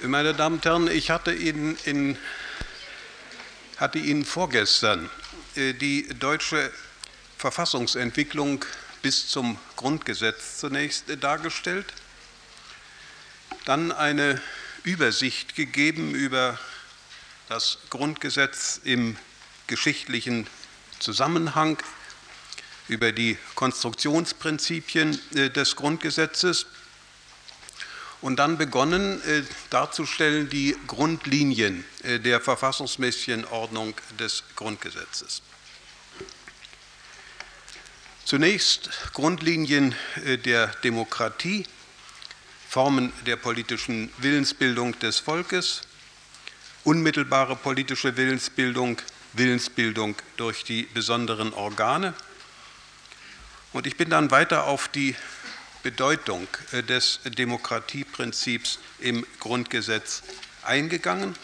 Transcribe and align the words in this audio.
Meine 0.00 0.32
Damen 0.32 0.56
und 0.56 0.64
Herren, 0.64 0.86
ich 0.86 1.10
hatte 1.10 1.34
Ihnen, 1.34 1.76
in, 1.84 2.16
hatte 3.78 3.98
Ihnen 3.98 4.24
vorgestern 4.24 5.10
äh, 5.56 5.72
die 5.72 6.06
deutsche 6.20 6.72
Verfassungsentwicklung 7.36 8.64
bis 9.02 9.26
zum 9.26 9.58
Grundgesetz 9.74 10.58
zunächst 10.58 11.10
äh, 11.10 11.16
dargestellt, 11.16 11.86
dann 13.64 13.90
eine 13.90 14.40
Übersicht 14.84 15.56
gegeben 15.56 16.14
über 16.14 16.60
das 17.48 17.78
Grundgesetz 17.90 18.80
im 18.84 19.16
geschichtlichen 19.66 20.46
Zusammenhang, 21.00 21.76
über 22.86 23.10
die 23.10 23.36
Konstruktionsprinzipien 23.56 25.18
äh, 25.34 25.50
des 25.50 25.74
Grundgesetzes 25.74 26.66
und 28.20 28.38
dann 28.38 28.58
begonnen 28.58 29.22
äh, 29.22 29.42
darzustellen 29.70 30.48
die 30.48 30.76
Grundlinien 30.86 31.84
äh, 32.02 32.18
der 32.18 32.40
verfassungsmäßigen 32.40 33.44
Ordnung 33.46 33.94
des 34.18 34.42
Grundgesetzes. 34.56 35.42
Zunächst 38.24 38.90
Grundlinien 39.14 39.94
äh, 40.24 40.36
der 40.36 40.66
Demokratie, 40.84 41.66
Formen 42.68 43.12
der 43.24 43.36
politischen 43.36 44.12
Willensbildung 44.18 44.98
des 44.98 45.18
Volkes, 45.18 45.82
unmittelbare 46.84 47.56
politische 47.56 48.16
Willensbildung, 48.16 48.98
Willensbildung 49.32 50.16
durch 50.36 50.64
die 50.64 50.82
besonderen 50.82 51.52
Organe. 51.54 52.14
Und 53.72 53.86
ich 53.86 53.96
bin 53.96 54.10
dann 54.10 54.30
weiter 54.30 54.64
auf 54.64 54.88
die 54.88 55.14
Bedeutung 55.82 56.48
äh, 56.72 56.82
des 56.82 57.20
Demokratieprinzips 57.24 58.78
im 58.98 59.26
Grundgesetz 59.40 60.22
eingegangen 60.62 61.36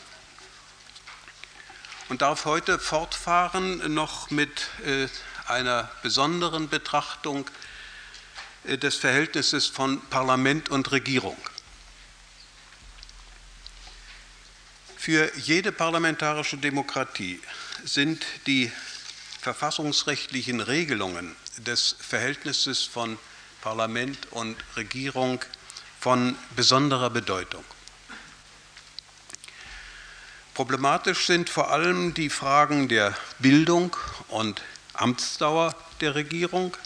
und 2.09 2.23
darf 2.23 2.45
heute 2.45 2.79
fortfahren 2.79 3.95
noch 3.95 4.31
mit 4.31 4.69
äh, 4.85 5.09
einer 5.47 5.91
besonderen 6.03 6.69
Betrachtung 6.69 7.49
äh, 8.65 8.77
des 8.77 8.97
Verhältnisses 8.97 9.67
von 9.67 10.01
Parlament 10.09 10.69
und 10.69 10.91
Regierung. 10.93 11.37
Für 14.97 15.31
jede 15.37 15.71
parlamentarische 15.71 16.57
Demokratie 16.57 17.41
sind 17.85 18.25
die 18.47 18.73
verfassungsrechtlichen 19.43 20.61
Regelungen 20.61 21.37
des 21.59 21.95
Verhältnisses 22.01 22.83
von 22.83 23.17
Parlament 23.17 23.34
und 24.31 24.57
Regierung 24.77 25.41
von 25.99 26.37
besonderer 26.55 27.09
Bedeutung. 27.11 27.65
Problematisch 30.53 31.27
sind 31.27 31.49
vor 31.49 31.71
allem 31.71 32.15
die 32.15 32.31
Fragen 32.31 32.89
der 32.89 33.17
Bildung 33.39 33.97
und 34.29 34.63
Amtsdauer 34.93 35.75
der 36.01 36.15
Regierung, 36.15 36.77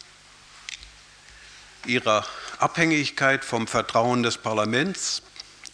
ihrer 1.84 2.24
Abhängigkeit 2.58 3.44
vom 3.44 3.66
Vertrauen 3.66 4.22
des 4.22 4.38
Parlaments 4.38 5.22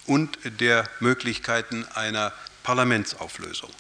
und 0.07 0.39
der 0.45 0.89
Möglichkeiten 1.01 1.87
einer 1.95 2.33
Parlamentsauflösung 2.63 3.71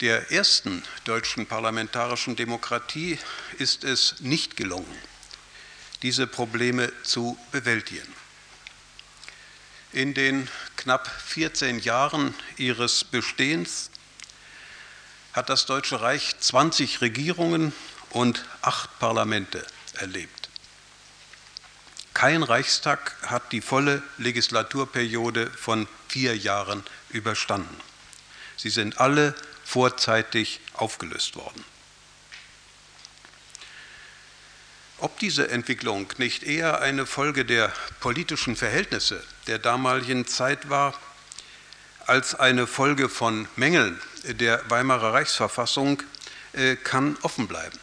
der 0.00 0.32
ersten 0.32 0.82
deutschen 1.04 1.46
parlamentarischen 1.46 2.36
Demokratie 2.36 3.18
ist 3.58 3.84
es 3.84 4.20
nicht 4.20 4.56
gelungen, 4.56 4.98
diese 6.02 6.26
Probleme 6.26 6.90
zu 7.02 7.38
bewältigen. 7.52 8.12
In 9.92 10.14
den 10.14 10.48
knapp 10.76 11.10
14 11.26 11.80
Jahren 11.80 12.34
ihres 12.56 13.04
Bestehens 13.04 13.90
hat 15.32 15.48
das 15.50 15.66
Deutsche 15.66 16.00
Reich 16.00 16.38
20 16.38 17.00
Regierungen 17.00 17.72
und 18.10 18.44
acht 18.62 18.98
Parlamente 18.98 19.64
erlebt. 19.94 20.48
Kein 22.14 22.42
Reichstag 22.42 23.16
hat 23.22 23.52
die 23.52 23.60
volle 23.60 24.02
Legislaturperiode 24.18 25.50
von 25.50 25.86
vier 26.08 26.36
Jahren 26.36 26.84
überstanden. 27.10 27.76
Sie 28.56 28.70
sind 28.70 28.98
alle 28.98 29.34
vorzeitig 29.70 30.60
aufgelöst 30.74 31.36
worden. 31.36 31.64
Ob 34.98 35.16
diese 35.20 35.48
Entwicklung 35.48 36.12
nicht 36.18 36.42
eher 36.42 36.80
eine 36.80 37.06
Folge 37.06 37.44
der 37.44 37.72
politischen 38.00 38.56
Verhältnisse 38.56 39.22
der 39.46 39.60
damaligen 39.60 40.26
Zeit 40.26 40.70
war, 40.70 40.98
als 42.06 42.34
eine 42.34 42.66
Folge 42.66 43.08
von 43.08 43.46
Mängeln 43.54 44.00
der 44.24 44.68
Weimarer 44.68 45.12
Reichsverfassung, 45.12 46.02
äh, 46.52 46.74
kann 46.74 47.16
offen 47.22 47.46
bleiben. 47.46 47.78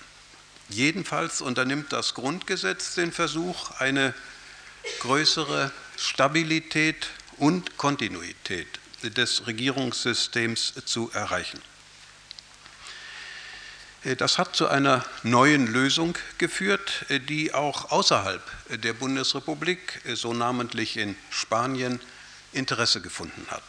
Jedenfalls 0.68 1.40
unternimmt 1.40 1.94
das 1.94 2.14
Grundgesetz 2.14 2.96
den 2.96 3.14
Versuch, 3.14 3.72
eine 3.80 4.14
größere 5.00 5.72
Stabilität 5.96 7.08
und 7.38 7.78
Kontinuität 7.78 8.68
des 9.04 9.48
Regierungssystems 9.48 10.74
zu 10.86 11.09
erreichen. 11.14 11.62
Äh, 14.03 14.16
das 14.16 14.38
hat 14.38 14.56
zu 14.56 14.68
einer 14.68 15.06
neuen 15.24 15.68
Lösung 15.68 16.18
geführt, 16.38 17.06
äh, 17.09 17.19
die 17.19 17.53
auch 17.53 17.91
außerhalb 17.91 18.41
der 18.69 18.94
Bundesrepublik, 18.94 20.02
äh, 20.06 20.16
so 20.16 20.34
namentlich 20.34 20.97
in 20.97 21.16
Spanien, 21.30 22.00
Interesse 22.53 23.02
gefunden 23.02 23.46
hat. 23.50 23.63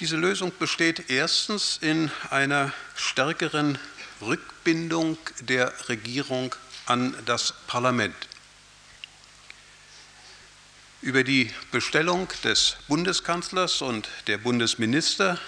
Diese 0.00 0.16
Lösung 0.16 0.52
besteht 0.58 1.10
erstens 1.10 1.78
in 1.80 2.10
einer 2.30 2.72
stärkeren 2.94 3.78
Rückbindung 4.20 5.18
der 5.40 5.72
Regierung 5.88 6.54
an 6.86 7.14
das 7.26 7.52
Parlament. 7.66 8.14
Über 11.02 11.24
die 11.24 11.52
Bestellung 11.72 12.28
des 12.44 12.76
Bundeskanzlers 12.86 13.82
und 13.82 14.08
der 14.26 14.38
Bundesminister 14.38 15.38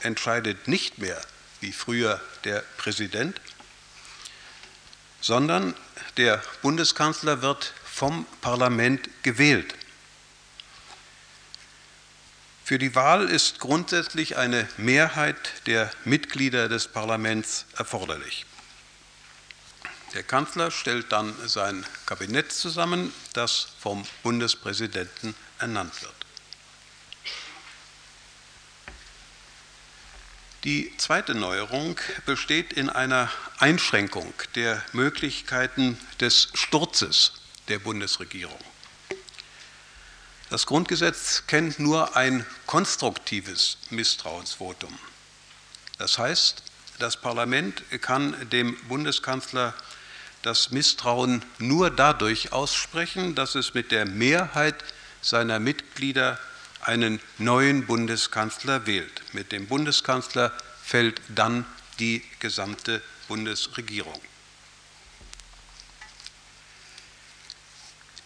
entscheidet 0.00 0.68
nicht 0.68 0.98
mehr 0.98 1.20
wie 1.60 1.72
früher 1.72 2.20
der 2.44 2.62
Präsident, 2.76 3.40
sondern 5.20 5.74
der 6.16 6.42
Bundeskanzler 6.62 7.42
wird 7.42 7.72
vom 7.84 8.26
Parlament 8.40 9.08
gewählt. 9.22 9.74
Für 12.64 12.78
die 12.78 12.96
Wahl 12.96 13.28
ist 13.28 13.60
grundsätzlich 13.60 14.36
eine 14.36 14.68
Mehrheit 14.76 15.36
der 15.66 15.88
Mitglieder 16.04 16.68
des 16.68 16.88
Parlaments 16.88 17.64
erforderlich. 17.76 18.44
Der 20.14 20.24
Kanzler 20.24 20.72
stellt 20.72 21.12
dann 21.12 21.32
sein 21.46 21.86
Kabinett 22.06 22.50
zusammen, 22.50 23.12
das 23.34 23.68
vom 23.78 24.04
Bundespräsidenten 24.24 25.36
ernannt 25.60 26.02
wird. 26.02 26.15
Die 30.66 30.92
zweite 30.96 31.36
Neuerung 31.36 31.96
besteht 32.24 32.72
in 32.72 32.90
einer 32.90 33.30
Einschränkung 33.58 34.34
der 34.56 34.82
Möglichkeiten 34.92 35.96
des 36.18 36.48
Sturzes 36.54 37.34
der 37.68 37.78
Bundesregierung. 37.78 38.58
Das 40.50 40.66
Grundgesetz 40.66 41.44
kennt 41.46 41.78
nur 41.78 42.16
ein 42.16 42.44
konstruktives 42.66 43.78
Misstrauensvotum. 43.90 44.92
Das 45.98 46.18
heißt, 46.18 46.64
das 46.98 47.16
Parlament 47.16 47.84
kann 48.00 48.34
dem 48.50 48.76
Bundeskanzler 48.88 49.72
das 50.42 50.72
Misstrauen 50.72 51.44
nur 51.60 51.90
dadurch 51.90 52.52
aussprechen, 52.52 53.36
dass 53.36 53.54
es 53.54 53.74
mit 53.74 53.92
der 53.92 54.04
Mehrheit 54.04 54.82
seiner 55.22 55.60
Mitglieder 55.60 56.40
einen 56.86 57.20
neuen 57.38 57.86
Bundeskanzler 57.86 58.86
wählt. 58.86 59.22
Mit 59.32 59.52
dem 59.52 59.66
Bundeskanzler 59.66 60.52
fällt 60.82 61.20
dann 61.28 61.66
die 61.98 62.22
gesamte 62.40 63.02
Bundesregierung. 63.28 64.20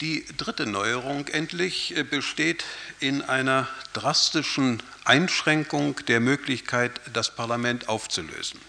Die 0.00 0.24
dritte 0.36 0.64
Neuerung 0.64 1.28
endlich 1.28 1.94
besteht 2.08 2.64
in 3.00 3.20
einer 3.20 3.68
drastischen 3.92 4.82
Einschränkung 5.04 5.96
der 6.06 6.20
Möglichkeit, 6.20 7.00
das 7.12 7.34
Parlament 7.34 7.88
aufzulösen. 7.88 8.60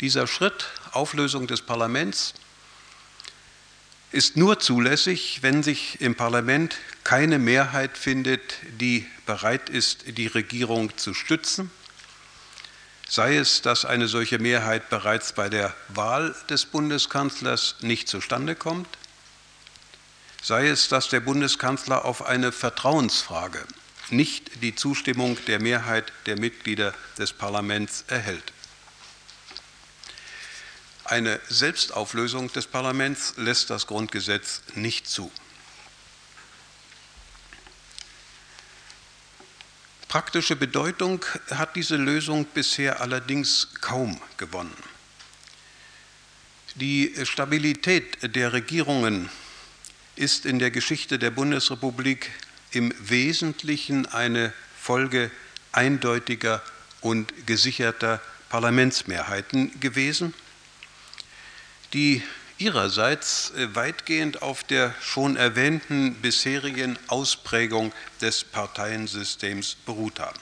Dieser 0.00 0.26
Schritt, 0.26 0.68
Auflösung 0.92 1.46
des 1.46 1.60
Parlaments, 1.60 2.34
ist 4.14 4.36
nur 4.36 4.60
zulässig, 4.60 5.40
wenn 5.42 5.64
sich 5.64 6.00
im 6.00 6.14
Parlament 6.14 6.76
keine 7.02 7.40
Mehrheit 7.40 7.98
findet, 7.98 8.40
die 8.78 9.06
bereit 9.26 9.68
ist, 9.68 10.04
die 10.06 10.28
Regierung 10.28 10.96
zu 10.96 11.14
stützen, 11.14 11.68
sei 13.08 13.36
es, 13.36 13.60
dass 13.60 13.84
eine 13.84 14.06
solche 14.06 14.38
Mehrheit 14.38 14.88
bereits 14.88 15.32
bei 15.32 15.48
der 15.48 15.74
Wahl 15.88 16.32
des 16.48 16.64
Bundeskanzlers 16.64 17.76
nicht 17.80 18.08
zustande 18.08 18.54
kommt, 18.54 18.86
sei 20.42 20.68
es, 20.68 20.88
dass 20.88 21.08
der 21.08 21.20
Bundeskanzler 21.20 22.04
auf 22.04 22.24
eine 22.24 22.52
Vertrauensfrage 22.52 23.66
nicht 24.10 24.62
die 24.62 24.76
Zustimmung 24.76 25.38
der 25.46 25.60
Mehrheit 25.60 26.12
der 26.26 26.38
Mitglieder 26.38 26.94
des 27.18 27.32
Parlaments 27.32 28.04
erhält. 28.06 28.53
Eine 31.04 31.38
Selbstauflösung 31.48 32.50
des 32.52 32.66
Parlaments 32.66 33.34
lässt 33.36 33.68
das 33.68 33.86
Grundgesetz 33.86 34.62
nicht 34.74 35.06
zu. 35.06 35.30
Praktische 40.08 40.56
Bedeutung 40.56 41.24
hat 41.50 41.76
diese 41.76 41.96
Lösung 41.96 42.46
bisher 42.46 43.00
allerdings 43.00 43.68
kaum 43.80 44.20
gewonnen. 44.36 44.76
Die 46.76 47.14
Stabilität 47.24 48.34
der 48.34 48.52
Regierungen 48.52 49.28
ist 50.16 50.46
in 50.46 50.58
der 50.58 50.70
Geschichte 50.70 51.18
der 51.18 51.30
Bundesrepublik 51.30 52.30
im 52.70 52.94
Wesentlichen 52.98 54.06
eine 54.06 54.52
Folge 54.80 55.30
eindeutiger 55.72 56.62
und 57.00 57.46
gesicherter 57.46 58.20
Parlamentsmehrheiten 58.48 59.80
gewesen, 59.80 60.32
die 61.94 62.22
ihrerseits 62.58 63.52
weitgehend 63.72 64.42
auf 64.42 64.62
der 64.64 64.94
schon 65.00 65.36
erwähnten 65.36 66.14
bisherigen 66.16 66.98
Ausprägung 67.08 67.92
des 68.20 68.44
Parteiensystems 68.44 69.76
beruht 69.86 70.20
haben. 70.20 70.38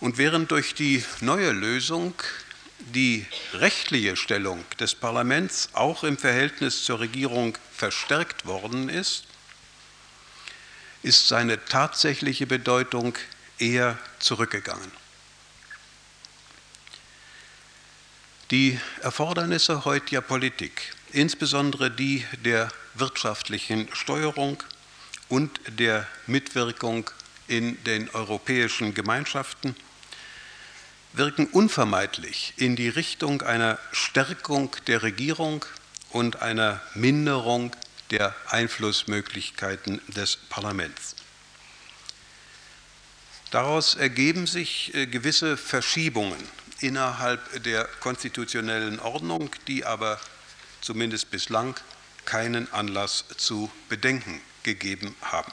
Und 0.00 0.18
während 0.18 0.50
durch 0.50 0.74
die 0.74 1.04
neue 1.20 1.52
Lösung 1.52 2.14
die 2.94 3.26
rechtliche 3.52 4.16
Stellung 4.16 4.64
des 4.78 4.94
Parlaments 4.94 5.68
auch 5.74 6.04
im 6.04 6.16
Verhältnis 6.16 6.84
zur 6.84 7.00
Regierung 7.00 7.58
verstärkt 7.76 8.46
worden 8.46 8.88
ist, 8.88 9.24
ist 11.02 11.28
seine 11.28 11.64
tatsächliche 11.64 12.46
Bedeutung 12.46 13.16
eher 13.58 13.98
zurückgegangen. 14.18 14.99
Die 18.50 18.80
Erfordernisse 19.02 19.84
heutiger 19.84 20.22
Politik, 20.22 20.92
insbesondere 21.12 21.88
die 21.88 22.24
der 22.44 22.68
wirtschaftlichen 22.94 23.88
Steuerung 23.92 24.60
und 25.28 25.60
der 25.68 26.04
Mitwirkung 26.26 27.08
in 27.46 27.82
den 27.84 28.10
europäischen 28.10 28.92
Gemeinschaften, 28.92 29.76
wirken 31.12 31.46
unvermeidlich 31.46 32.54
in 32.56 32.74
die 32.74 32.88
Richtung 32.88 33.42
einer 33.42 33.78
Stärkung 33.92 34.74
der 34.88 35.04
Regierung 35.04 35.64
und 36.10 36.42
einer 36.42 36.82
Minderung 36.94 37.70
der 38.10 38.34
Einflussmöglichkeiten 38.48 40.00
des 40.08 40.36
Parlaments. 40.48 41.14
Daraus 43.52 43.94
ergeben 43.94 44.48
sich 44.48 44.92
äh, 44.94 45.06
gewisse 45.06 45.56
Verschiebungen 45.56 46.59
innerhalb 46.80 47.62
der 47.62 47.84
konstitutionellen 48.00 49.00
Ordnung, 49.00 49.50
die 49.66 49.84
aber 49.84 50.20
zumindest 50.80 51.30
bislang 51.30 51.78
keinen 52.24 52.72
Anlass 52.72 53.24
zu 53.36 53.70
Bedenken 53.88 54.40
gegeben 54.62 55.14
haben. 55.22 55.52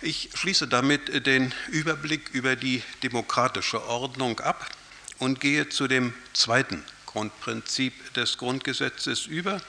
Ich 0.00 0.30
schließe 0.34 0.68
damit 0.68 1.26
den 1.26 1.52
Überblick 1.68 2.30
über 2.30 2.54
die 2.54 2.82
demokratische 3.02 3.84
Ordnung 3.88 4.38
ab 4.38 4.70
und 5.18 5.40
gehe 5.40 5.68
zu 5.68 5.88
dem 5.88 6.14
zweiten 6.34 6.84
Grundprinzip 7.06 8.14
des 8.14 8.38
Grundgesetzes 8.38 9.26
über, 9.26 9.60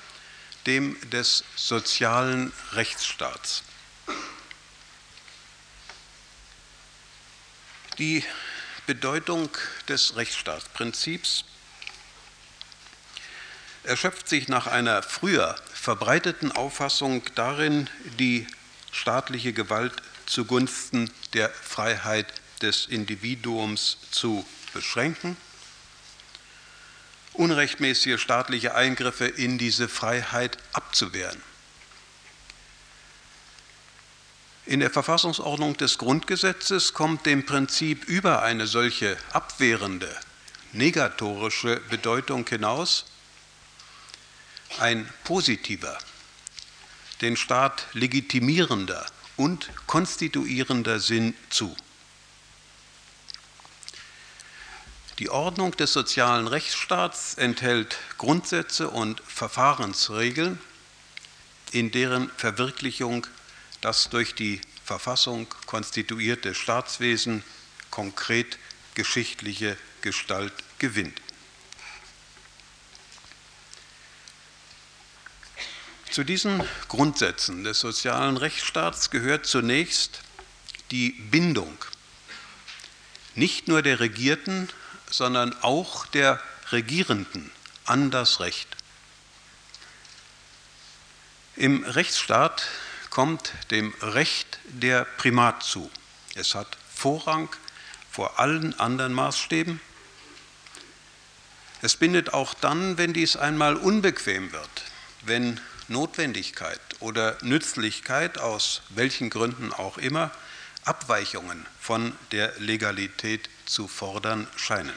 dem 0.67 0.97
des 1.09 1.43
sozialen 1.55 2.53
Rechtsstaats. 2.73 3.63
Die 7.99 8.23
Bedeutung 8.87 9.49
des 9.89 10.15
Rechtsstaatsprinzips 10.15 11.43
erschöpft 13.83 14.29
sich 14.29 14.47
nach 14.47 14.67
einer 14.67 15.03
früher 15.03 15.57
verbreiteten 15.73 16.53
Auffassung 16.53 17.23
darin, 17.35 17.89
die 18.17 18.47
staatliche 18.93 19.51
Gewalt 19.51 19.91
zugunsten 20.25 21.11
der 21.33 21.49
Freiheit 21.49 22.33
des 22.61 22.85
Individuums 22.85 23.97
zu 24.11 24.45
beschränken, 24.73 25.35
unrechtmäßige 27.33 28.21
staatliche 28.21 28.75
Eingriffe 28.75 29.25
in 29.25 29.57
diese 29.57 29.89
Freiheit 29.89 30.57
abzuwehren. 30.71 31.48
In 34.69 34.81
der 34.81 34.91
Verfassungsordnung 34.91 35.77
des 35.77 35.97
Grundgesetzes 35.97 36.93
kommt 36.93 37.25
dem 37.25 37.43
Prinzip 37.43 38.05
über 38.05 38.43
eine 38.43 38.67
solche 38.67 39.17
abwehrende, 39.33 40.15
negatorische 40.73 41.81
Bedeutung 41.89 42.47
hinaus 42.47 43.05
ein 44.77 45.11
positiver, 45.23 45.97
den 47.21 47.35
Staat 47.35 47.87
legitimierender 47.93 49.07
und 49.37 49.71
konstituierender 49.87 50.99
Sinn 50.99 51.33
zu. 51.49 51.75
Die 55.17 55.31
Ordnung 55.31 55.75
des 55.77 55.93
sozialen 55.93 56.45
Rechtsstaats 56.45 57.33
enthält 57.33 57.97
Grundsätze 58.19 58.91
und 58.91 59.19
Verfahrensregeln, 59.25 60.59
in 61.71 61.89
deren 61.89 62.29
Verwirklichung 62.37 63.25
das 63.81 64.09
durch 64.09 64.35
die 64.35 64.61
Verfassung 64.83 65.47
konstituierte 65.65 66.55
Staatswesen 66.55 67.43
konkret 67.89 68.57
geschichtliche 68.95 69.77
Gestalt 70.01 70.53
gewinnt. 70.79 71.21
Zu 76.11 76.23
diesen 76.23 76.63
Grundsätzen 76.87 77.63
des 77.63 77.79
sozialen 77.79 78.37
Rechtsstaats 78.37 79.11
gehört 79.11 79.45
zunächst 79.45 80.21
die 80.91 81.11
Bindung 81.11 81.77
nicht 83.35 83.67
nur 83.67 83.81
der 83.81 83.99
Regierten, 83.99 84.69
sondern 85.09 85.55
auch 85.61 86.05
der 86.07 86.41
Regierenden 86.71 87.51
an 87.85 88.11
das 88.11 88.39
Recht. 88.39 88.67
Im 91.55 91.83
Rechtsstaat 91.83 92.67
kommt 93.09 93.53
dem 93.71 93.93
Recht 94.01 94.59
der 94.65 95.05
Primat 95.05 95.63
zu. 95.63 95.89
Es 96.35 96.55
hat 96.55 96.77
Vorrang 96.93 97.49
vor 98.11 98.39
allen 98.39 98.77
anderen 98.79 99.13
Maßstäben. 99.13 99.79
Es 101.81 101.95
bindet 101.95 102.33
auch 102.33 102.53
dann, 102.53 102.97
wenn 102.97 103.13
dies 103.13 103.35
einmal 103.35 103.75
unbequem 103.75 104.51
wird, 104.51 104.69
wenn 105.21 105.59
Notwendigkeit 105.87 106.81
oder 106.99 107.37
Nützlichkeit 107.41 108.37
aus 108.37 108.81
welchen 108.89 109.29
Gründen 109.29 109.73
auch 109.73 109.97
immer 109.97 110.31
Abweichungen 110.83 111.65
von 111.79 112.13
der 112.31 112.53
Legalität 112.59 113.49
zu 113.65 113.87
fordern 113.87 114.47
scheinen. 114.55 114.93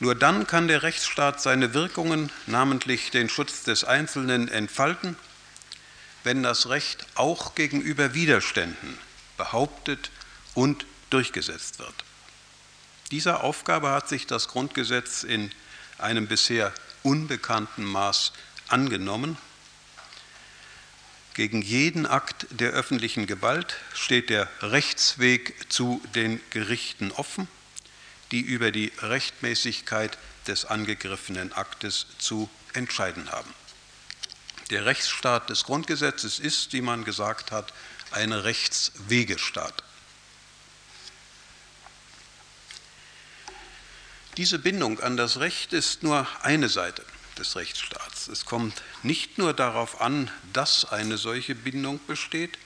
Nur 0.00 0.14
dann 0.14 0.46
kann 0.46 0.68
der 0.68 0.82
Rechtsstaat 0.82 1.40
seine 1.40 1.72
Wirkungen, 1.72 2.30
namentlich 2.46 3.10
den 3.10 3.28
Schutz 3.28 3.62
des 3.62 3.84
Einzelnen, 3.84 4.48
entfalten, 4.48 5.16
wenn 6.24 6.42
das 6.42 6.68
Recht 6.68 7.06
auch 7.14 7.54
gegenüber 7.54 8.14
Widerständen 8.14 8.98
behauptet 9.36 10.10
und 10.54 10.86
durchgesetzt 11.10 11.78
wird. 11.78 11.94
Dieser 13.10 13.44
Aufgabe 13.44 13.90
hat 13.90 14.08
sich 14.08 14.26
das 14.26 14.48
Grundgesetz 14.48 15.22
in 15.22 15.52
einem 15.98 16.26
bisher 16.26 16.72
unbekannten 17.02 17.84
Maß 17.84 18.32
angenommen. 18.68 19.36
Gegen 21.34 21.62
jeden 21.62 22.06
Akt 22.06 22.46
der 22.50 22.70
öffentlichen 22.70 23.26
Gewalt 23.26 23.76
steht 23.92 24.30
der 24.30 24.48
Rechtsweg 24.62 25.54
zu 25.68 26.00
den 26.14 26.40
Gerichten 26.50 27.12
offen, 27.12 27.48
die 28.30 28.40
über 28.40 28.70
die 28.70 28.92
Rechtmäßigkeit 28.98 30.16
des 30.46 30.64
angegriffenen 30.64 31.52
Aktes 31.52 32.06
zu 32.18 32.48
entscheiden 32.72 33.30
haben. 33.30 33.52
Der 34.74 34.86
Rechtsstaat 34.86 35.50
des 35.50 35.62
Grundgesetzes 35.62 36.40
ist, 36.40 36.72
wie 36.72 36.80
man 36.80 37.04
gesagt 37.04 37.52
hat, 37.52 37.72
ein 38.10 38.32
Rechtswegestaat. 38.32 39.84
Diese 44.36 44.58
Bindung 44.58 44.98
an 44.98 45.16
das 45.16 45.38
Recht 45.38 45.72
ist 45.72 46.02
nur 46.02 46.26
eine 46.42 46.68
Seite 46.68 47.04
des 47.38 47.54
Rechtsstaats. 47.54 48.26
Es 48.26 48.46
kommt 48.46 48.82
nicht 49.04 49.38
nur 49.38 49.54
darauf 49.54 50.00
an, 50.00 50.28
dass 50.52 50.86
eine 50.86 51.18
solche 51.18 51.54
Bindung 51.54 52.00
besteht, 52.08 52.58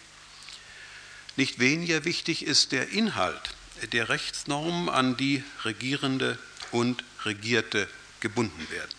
nicht 1.36 1.58
weniger 1.58 2.06
wichtig 2.06 2.42
ist 2.42 2.72
der 2.72 2.88
Inhalt 2.88 3.50
der 3.92 4.08
Rechtsnormen, 4.08 4.88
an 4.88 5.18
die 5.18 5.44
Regierende 5.66 6.38
und 6.72 7.04
Regierte 7.26 7.86
gebunden 8.20 8.66
werden. 8.70 8.96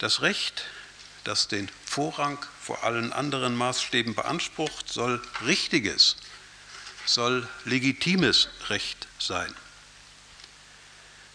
Das 0.00 0.22
Recht, 0.22 0.64
das 1.28 1.46
den 1.46 1.68
Vorrang 1.84 2.38
vor 2.58 2.84
allen 2.84 3.12
anderen 3.12 3.54
Maßstäben 3.54 4.14
beansprucht, 4.14 4.90
soll 4.90 5.20
richtiges, 5.44 6.16
soll 7.04 7.46
legitimes 7.66 8.48
Recht 8.70 9.06
sein. 9.18 9.54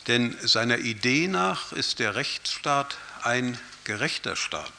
Denn 0.07 0.35
seiner 0.41 0.79
Idee 0.79 1.27
nach 1.27 1.71
ist 1.73 2.00
der 2.00 2.15
Rechtsstaat 2.15 2.97
ein 3.21 3.57
gerechter 3.83 4.35
Staat. 4.35 4.73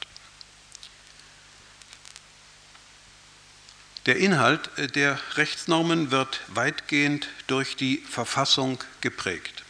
Der 4.05 4.17
Inhalt 4.17 4.69
der 4.95 5.17
Rechtsnormen 5.35 6.11
wird 6.11 6.41
weitgehend 6.49 7.29
durch 7.47 7.77
die 7.77 7.99
Verfassung 7.99 8.83
geprägt. 8.99 9.63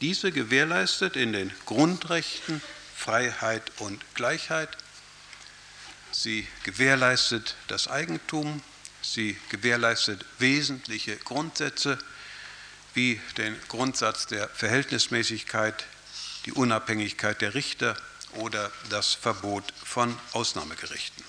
Diese 0.00 0.30
gewährleistet 0.30 1.16
in 1.16 1.32
den 1.32 1.50
Grundrechten 1.64 2.60
Freiheit 3.02 3.72
und 3.78 4.00
Gleichheit. 4.14 4.68
Sie 6.12 6.46
gewährleistet 6.62 7.56
das 7.68 7.88
Eigentum, 7.88 8.62
sie 9.00 9.36
gewährleistet 9.48 10.24
wesentliche 10.38 11.16
Grundsätze 11.16 11.98
wie 12.94 13.18
den 13.38 13.58
Grundsatz 13.68 14.26
der 14.26 14.48
Verhältnismäßigkeit, 14.50 15.86
die 16.44 16.52
Unabhängigkeit 16.52 17.40
der 17.40 17.54
Richter 17.54 17.96
oder 18.32 18.70
das 18.90 19.14
Verbot 19.14 19.64
von 19.82 20.16
Ausnahmegerichten. 20.32 21.24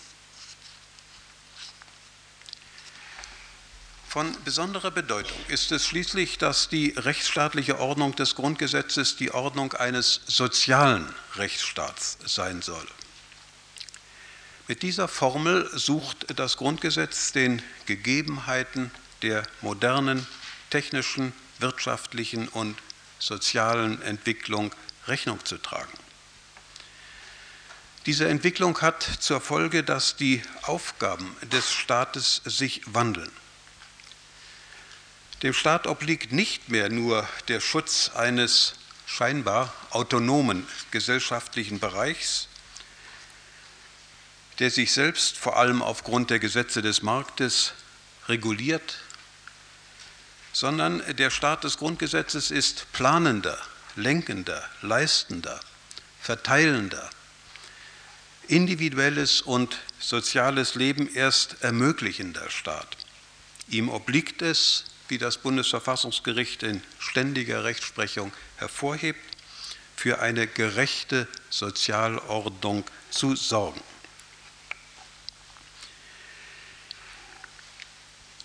Von 4.10 4.36
besonderer 4.44 4.92
Bedeutung 4.92 5.38
ist 5.48 5.72
es 5.72 5.88
schließlich, 5.88 6.38
dass 6.38 6.70
die 6.70 6.94
rechtsstaatliche 6.96 7.80
Ordnung 7.80 8.16
des 8.16 8.36
Grundgesetzes 8.36 9.16
die 9.16 9.32
Ordnung 9.32 9.74
eines 9.74 10.22
sozialen 10.28 11.12
Rechtsstaats 11.36 12.18
sein 12.26 12.62
soll. 12.62 12.86
Mit 14.68 14.82
dieser 14.82 15.10
Formel 15.10 15.70
sucht 15.78 16.40
das 16.40 16.56
Grundgesetz 16.56 17.34
den 17.34 17.62
Gegebenheiten 17.86 18.92
der 19.22 19.44
modernen 19.62 20.26
technischen, 20.70 21.34
wirtschaftlichen 21.60 22.48
und 22.48 22.78
sozialen 23.20 24.02
Entwicklung 24.02 24.74
Rechnung 25.08 25.44
zu 25.46 25.58
tragen. 25.58 25.92
Diese 28.06 28.28
Entwicklung 28.28 28.80
hat 28.82 29.04
zur 29.20 29.42
Folge, 29.42 29.84
dass 29.84 30.16
die 30.16 30.42
Aufgaben 30.64 31.36
des 31.52 31.72
Staates 31.72 32.42
sich 32.46 32.82
wandeln. 32.86 33.32
Dem 35.42 35.54
Staat 35.54 35.88
obliegt 35.88 36.32
nicht 36.32 36.70
mehr 36.70 36.90
nur 36.90 37.28
der 37.50 37.60
Schutz 37.60 38.12
eines 38.16 38.76
scheinbar 39.06 39.74
autonomen 39.90 40.66
gesellschaftlichen 40.92 41.80
Bereichs, 41.80 42.48
der 44.60 44.70
sich 44.70 44.92
selbst 44.92 45.38
vor 45.38 45.58
allem 45.58 45.82
aufgrund 45.82 46.30
der 46.30 46.40
Gesetze 46.40 46.82
des 46.82 47.02
Marktes 47.02 47.74
reguliert, 48.28 49.00
sondern 50.52 51.02
der 51.16 51.32
Staat 51.32 51.64
des 51.64 51.78
Grundgesetzes 51.78 52.52
ist 52.52 52.92
planender, 52.94 53.58
lenkender, 53.96 54.64
leistender, 54.82 55.60
verteilender, 56.22 57.10
individuelles 58.48 59.42
und 59.42 59.80
soziales 60.00 60.76
Leben 60.76 61.14
erst 61.14 61.64
ermöglichender 61.64 62.50
Staat. 62.50 62.98
Ihm 63.68 63.90
obliegt 63.90 64.42
es, 64.42 64.86
wie 65.08 65.18
das 65.18 65.38
Bundesverfassungsgericht 65.38 66.64
in 66.64 66.84
ständiger 67.00 67.64
Rechtsprechung 67.64 68.32
hervorhebt, 68.58 69.20
für 69.96 70.20
eine 70.20 70.48
gerechte 70.48 71.28
Sozialordnung 71.50 72.84
zu 73.10 73.36
sorgen. 73.36 73.82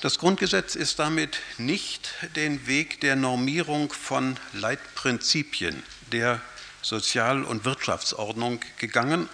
Das 0.00 0.20
Grundgesetz 0.20 0.76
ist 0.76 1.00
damit 1.00 1.38
nicht 1.58 2.10
den 2.36 2.68
Weg 2.68 3.00
der 3.00 3.16
Normierung 3.16 3.92
von 3.92 4.36
Leitprinzipien 4.52 5.82
der 6.12 6.40
Sozial- 6.82 7.42
und 7.42 7.64
Wirtschaftsordnung 7.64 8.60
gegangen, 8.78 9.28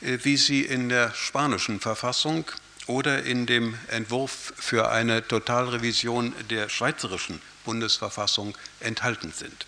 äh, 0.00 0.18
wie 0.22 0.38
sie 0.38 0.62
in 0.62 0.88
der 0.88 1.12
spanischen 1.12 1.78
Verfassung 1.78 2.46
oder 2.86 3.22
in 3.24 3.44
dem 3.44 3.78
Entwurf 3.88 4.54
für 4.56 4.90
eine 4.90 5.26
Totalrevision 5.28 6.34
der 6.48 6.70
schweizerischen 6.70 7.42
Bundesverfassung 7.66 8.56
enthalten 8.80 9.34
sind. 9.36 9.66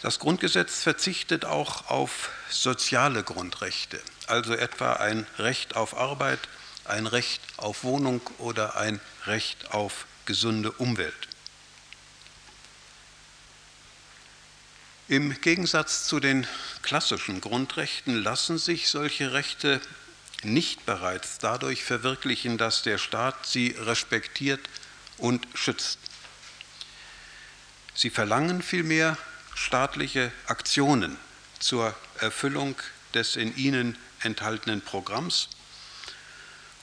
Das 0.00 0.18
Grundgesetz 0.18 0.82
verzichtet 0.82 1.44
auch 1.44 1.90
auf 1.90 2.30
soziale 2.48 3.22
Grundrechte, 3.22 4.00
also 4.26 4.54
etwa 4.54 4.94
ein 4.94 5.26
Recht 5.38 5.76
auf 5.76 5.94
Arbeit, 5.96 6.40
ein 6.84 7.06
Recht 7.06 7.40
auf 7.56 7.84
Wohnung 7.84 8.20
oder 8.38 8.76
ein 8.76 9.00
Recht 9.26 9.72
auf 9.72 10.06
gesunde 10.26 10.72
Umwelt. 10.72 11.28
Im 15.08 15.38
Gegensatz 15.42 16.06
zu 16.06 16.18
den 16.18 16.46
klassischen 16.82 17.40
Grundrechten 17.40 18.22
lassen 18.22 18.56
sich 18.56 18.88
solche 18.88 19.32
Rechte 19.32 19.80
nicht 20.42 20.86
bereits 20.86 21.38
dadurch 21.38 21.84
verwirklichen, 21.84 22.56
dass 22.56 22.82
der 22.82 22.98
Staat 22.98 23.46
sie 23.46 23.74
respektiert 23.78 24.60
und 25.18 25.46
schützt. 25.54 25.98
Sie 27.94 28.10
verlangen 28.10 28.62
vielmehr 28.62 29.16
staatliche 29.54 30.32
Aktionen 30.46 31.16
zur 31.58 31.94
Erfüllung 32.20 32.74
des 33.14 33.36
in 33.36 33.56
ihnen 33.56 33.96
enthaltenen 34.20 34.80
Programms, 34.80 35.48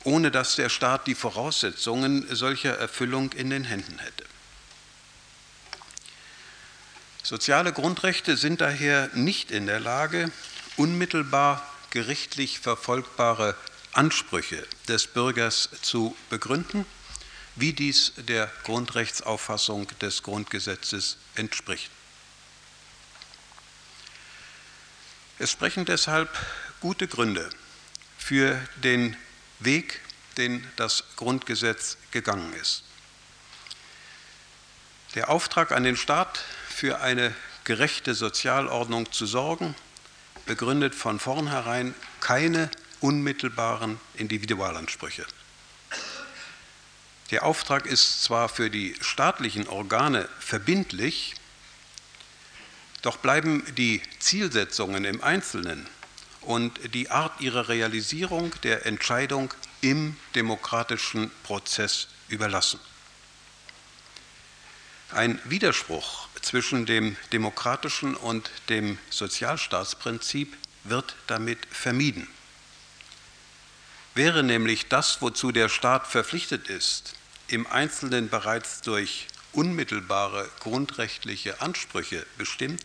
ohne 0.04 0.32
dass 0.32 0.56
der 0.56 0.70
Staat 0.70 1.08
die 1.08 1.16
Voraussetzungen 1.16 2.34
solcher 2.34 2.78
Erfüllung 2.78 3.32
in 3.34 3.50
den 3.50 3.64
Händen 3.64 4.00
hätte. 4.00 4.26
Soziale 7.24 7.72
Grundrechte 7.72 8.36
sind 8.36 8.62
daher 8.62 9.10
nicht 9.14 9.52
in 9.52 9.68
der 9.68 9.80
Lage, 9.80 10.32
unmittelbar 10.76 11.66
gerichtlich 11.92 12.60
verfolgbare 12.60 13.56
Ansprüche 13.94 14.66
des 14.88 15.08
Bürgers 15.08 15.70
zu 15.82 16.16
begründen, 16.30 16.86
wie 17.56 17.74
dies 17.74 18.14
der 18.18 18.52
Grundrechtsauffassung 18.64 19.88
des 20.00 20.24
Grundgesetzes 20.24 21.18
entspricht. 21.36 21.92
Es 25.38 25.52
sprechen 25.52 25.86
deshalb 25.86 26.30
gute 26.80 27.08
Gründe 27.08 27.50
für 28.18 28.60
den 28.84 29.18
Weg, 29.62 30.02
den 30.38 30.66
das 30.76 31.04
Grundgesetz 31.16 31.98
gegangen 32.12 32.54
ist. 32.54 32.84
Der 35.16 35.30
Auftrag 35.30 35.72
an 35.72 35.84
den 35.84 35.98
Staat, 35.98 36.44
für 36.70 37.02
eine 37.02 37.36
gerechte 37.64 38.16
Sozialordnung 38.16 39.12
zu 39.12 39.26
sorgen, 39.26 39.76
begründet 40.46 40.96
von 40.96 41.20
vornherein 41.20 41.94
keine 42.20 42.72
unmittelbaren 43.02 44.00
Individualansprüche. 44.16 45.26
Der 47.30 47.44
Auftrag 47.44 47.86
ist 47.86 48.24
zwar 48.24 48.50
für 48.50 48.70
die 48.70 48.96
staatlichen 49.02 49.68
Organe 49.68 50.28
verbindlich, 50.40 51.36
doch 53.02 53.18
bleiben 53.18 53.64
die 53.76 54.02
Zielsetzungen 54.20 55.06
im 55.06 55.24
Einzelnen 55.24 55.88
und 56.42 56.94
die 56.94 57.10
Art 57.10 57.40
ihrer 57.40 57.70
Realisierung 57.70 58.54
der 58.64 58.86
Entscheidung 58.86 59.54
im 59.82 60.16
demokratischen 60.36 61.32
Prozess 61.44 62.08
überlassen. 62.28 62.80
Ein 65.12 65.40
Widerspruch 65.44 66.28
zwischen 66.42 66.86
dem 66.86 67.18
demokratischen 67.34 68.16
und 68.16 68.50
dem 68.70 68.98
Sozialstaatsprinzip 69.10 70.56
wird 70.84 71.16
damit 71.28 71.60
vermieden. 71.70 72.28
Wäre 74.16 74.44
nämlich 74.44 74.88
das, 74.88 75.22
wozu 75.22 75.52
der 75.52 75.70
Staat 75.70 76.08
verpflichtet 76.08 76.70
ist, 76.70 77.16
im 77.48 77.68
Einzelnen 77.68 78.30
bereits 78.30 78.82
durch 78.82 79.28
unmittelbare 79.52 80.50
grundrechtliche 80.60 81.62
Ansprüche 81.62 82.26
bestimmt, 82.38 82.84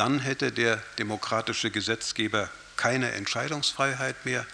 dann 0.00 0.18
hätte 0.18 0.50
der 0.50 0.82
demokratische 0.98 1.70
Gesetzgeber 1.70 2.48
keine 2.78 3.12
Entscheidungsfreiheit 3.12 4.24
mehr. 4.24 4.46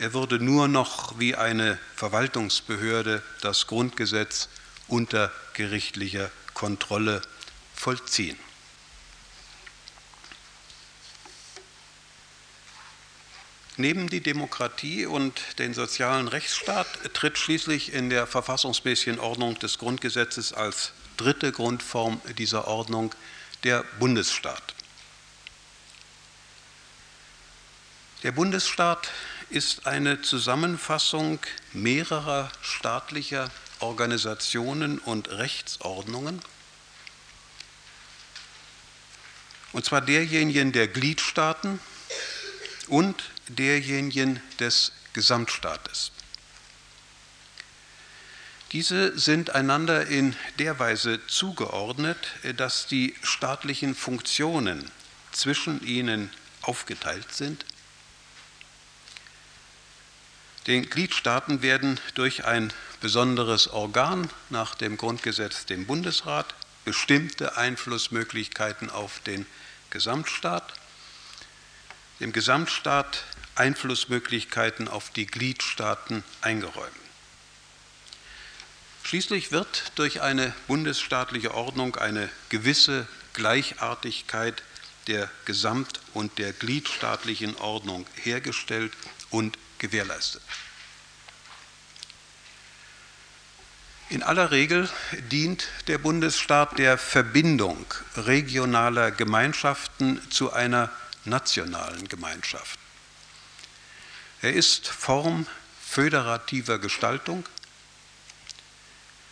Er 0.00 0.14
würde 0.14 0.40
nur 0.40 0.66
noch 0.66 1.16
wie 1.20 1.36
eine 1.36 1.78
Verwaltungsbehörde 1.94 3.22
das 3.40 3.68
Grundgesetz 3.68 4.48
unter 4.88 5.30
gerichtlicher 5.52 6.32
Kontrolle 6.54 7.22
vollziehen. 7.76 8.36
Neben 13.76 14.08
die 14.08 14.22
Demokratie 14.22 15.06
und 15.06 15.40
den 15.60 15.72
sozialen 15.72 16.26
Rechtsstaat 16.26 16.88
tritt 17.14 17.38
schließlich 17.38 17.92
in 17.92 18.10
der 18.10 18.26
verfassungsmäßigen 18.26 19.20
Ordnung 19.20 19.56
des 19.60 19.78
Grundgesetzes 19.78 20.52
als 20.52 20.94
dritte 21.16 21.52
Grundform 21.52 22.20
dieser 22.36 22.66
Ordnung 22.66 23.14
der 23.64 23.84
Bundesstaat. 23.98 24.74
Der 28.22 28.32
Bundesstaat 28.32 29.10
ist 29.50 29.86
eine 29.86 30.22
Zusammenfassung 30.22 31.38
mehrerer 31.72 32.50
staatlicher 32.62 33.50
Organisationen 33.80 34.98
und 34.98 35.30
Rechtsordnungen, 35.30 36.42
und 39.72 39.84
zwar 39.84 40.00
derjenigen 40.00 40.72
der 40.72 40.88
Gliedstaaten 40.88 41.78
und 42.88 43.22
derjenigen 43.48 44.42
des 44.58 44.92
Gesamtstaates. 45.12 46.10
Diese 48.72 49.18
sind 49.18 49.50
einander 49.50 50.06
in 50.06 50.36
der 50.58 50.78
Weise 50.78 51.26
zugeordnet, 51.26 52.18
dass 52.56 52.86
die 52.86 53.14
staatlichen 53.22 53.94
Funktionen 53.94 54.90
zwischen 55.32 55.82
ihnen 55.86 56.30
aufgeteilt 56.60 57.32
sind. 57.32 57.64
Den 60.66 60.90
Gliedstaaten 60.90 61.62
werden 61.62 61.98
durch 62.14 62.44
ein 62.44 62.70
besonderes 63.00 63.68
Organ 63.68 64.28
nach 64.50 64.74
dem 64.74 64.98
Grundgesetz, 64.98 65.64
dem 65.64 65.86
Bundesrat, 65.86 66.54
bestimmte 66.84 67.56
Einflussmöglichkeiten 67.56 68.90
auf 68.90 69.20
den 69.20 69.46
Gesamtstaat, 69.88 70.74
dem 72.20 72.32
Gesamtstaat 72.32 73.24
Einflussmöglichkeiten 73.54 74.88
auf 74.88 75.08
die 75.10 75.26
Gliedstaaten 75.26 76.22
eingeräumt. 76.42 77.07
Schließlich 79.02 79.52
wird 79.52 79.92
durch 79.94 80.20
eine 80.20 80.54
bundesstaatliche 80.66 81.54
Ordnung 81.54 81.96
eine 81.96 82.28
gewisse 82.48 83.06
Gleichartigkeit 83.32 84.62
der 85.06 85.30
Gesamt- 85.46 86.00
und 86.12 86.38
der 86.38 86.52
gliedstaatlichen 86.52 87.56
Ordnung 87.56 88.06
hergestellt 88.22 88.92
und 89.30 89.58
gewährleistet. 89.78 90.42
In 94.10 94.22
aller 94.22 94.50
Regel 94.50 94.88
dient 95.30 95.68
der 95.86 95.98
Bundesstaat 95.98 96.78
der 96.78 96.96
Verbindung 96.96 97.84
regionaler 98.16 99.10
Gemeinschaften 99.10 100.20
zu 100.30 100.52
einer 100.52 100.90
nationalen 101.24 102.08
Gemeinschaft. 102.08 102.78
Er 104.40 104.54
ist 104.54 104.88
Form 104.88 105.46
föderativer 105.84 106.78
Gestaltung, 106.78 107.44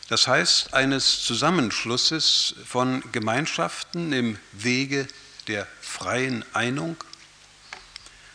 das 0.08 0.28
heißt 0.28 0.74
eines 0.74 1.24
Zusammenschlusses 1.24 2.54
von 2.66 3.02
Gemeinschaften 3.12 4.12
im 4.12 4.38
Wege 4.52 5.08
der 5.48 5.66
freien 5.80 6.44
Einung 6.54 6.96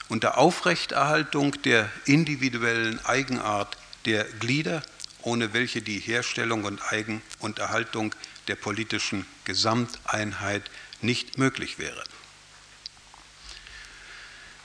und 0.09 0.23
der 0.23 0.37
Aufrechterhaltung 0.37 1.61
der 1.61 1.89
individuellen 2.05 3.03
Eigenart 3.05 3.77
der 4.05 4.25
Glieder, 4.25 4.83
ohne 5.21 5.53
welche 5.53 5.81
die 5.81 5.99
Herstellung 5.99 6.65
und 6.65 6.81
Eigen- 6.91 7.21
und 7.39 7.59
Erhaltung 7.59 8.13
der 8.47 8.55
politischen 8.55 9.25
Gesamteinheit 9.45 10.69
nicht 11.01 11.37
möglich 11.37 11.79
wäre. 11.79 12.03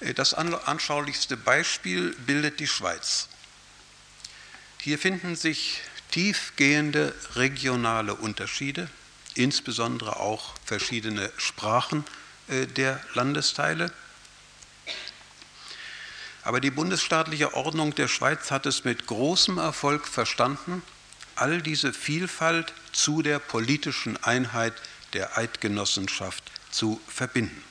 Das 0.01 0.35
anschaulichste 0.35 1.37
Beispiel 1.37 2.15
bildet 2.27 2.61
die 2.61 2.67
Schweiz. 2.67 3.29
Hier 4.83 4.99
finden 4.99 5.37
sich 5.37 5.81
tiefgehende 6.11 7.15
regionale 7.35 8.15
Unterschiede, 8.15 8.89
insbesondere 9.35 10.21
auch 10.21 10.55
verschiedene 10.65 11.31
Sprachen 11.37 12.05
äh, 12.49 12.67
der 12.67 13.01
Landesteile. 13.15 13.93
Aber 16.43 16.61
die 16.61 16.71
bundesstaatliche 16.71 17.55
Ordnung 17.55 17.95
der 17.95 18.09
Schweiz 18.09 18.51
hat 18.51 18.67
es 18.67 18.85
mit 18.85 19.07
großem 19.07 19.59
Erfolg 19.59 20.07
verstanden, 20.07 20.83
all 21.35 21.61
diese 21.61 21.93
Vielfalt 21.93 22.73
zu 22.93 23.21
der 23.21 23.39
politischen 23.39 24.17
Einheit 24.23 24.73
der 25.13 25.37
Eidgenossenschaft 25.37 26.45
zu 26.71 27.01
verbinden. 27.09 27.66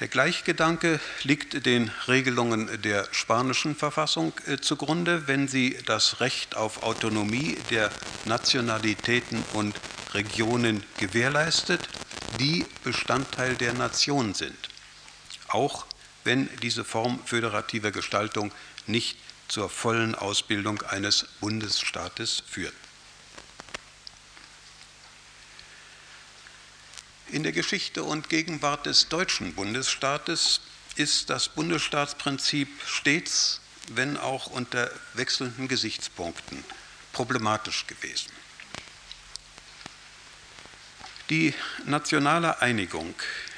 Der 0.00 0.06
Gleichgedanke 0.06 1.00
liegt 1.24 1.66
den 1.66 1.90
Regelungen 2.06 2.82
der 2.82 3.08
spanischen 3.10 3.74
Verfassung 3.74 4.32
äh, 4.46 4.58
zugrunde, 4.58 5.26
wenn 5.26 5.48
sie 5.48 5.76
das 5.86 6.20
Recht 6.20 6.56
auf 6.56 6.84
Autonomie 6.84 7.58
der 7.70 7.90
Nationalitäten 8.24 9.42
und 9.54 9.74
Regionen 10.14 10.84
gewährleistet, 10.98 11.88
die 12.38 12.64
Bestandteil 12.84 13.56
der 13.56 13.72
Nation 13.72 14.34
sind, 14.34 14.56
auch 15.48 15.84
wenn 16.22 16.48
diese 16.62 16.84
Form 16.84 17.18
föderativer 17.24 17.90
Gestaltung 17.90 18.52
nicht 18.86 19.18
zur 19.48 19.68
vollen 19.68 20.14
Ausbildung 20.14 20.80
eines 20.82 21.26
Bundesstaates 21.40 22.44
führt. 22.46 22.74
In 27.30 27.42
der 27.42 27.52
Geschichte 27.52 28.04
und 28.04 28.30
Gegenwart 28.30 28.86
des 28.86 29.08
deutschen 29.08 29.54
Bundesstaates 29.54 30.62
ist 30.96 31.28
das 31.28 31.50
Bundesstaatsprinzip 31.50 32.68
stets, 32.86 33.60
wenn 33.88 34.16
auch 34.16 34.46
unter 34.46 34.90
wechselnden 35.12 35.68
Gesichtspunkten, 35.68 36.64
problematisch 37.12 37.86
gewesen. 37.86 38.32
Die 41.28 41.52
nationale 41.84 42.62
Einigung 42.62 43.14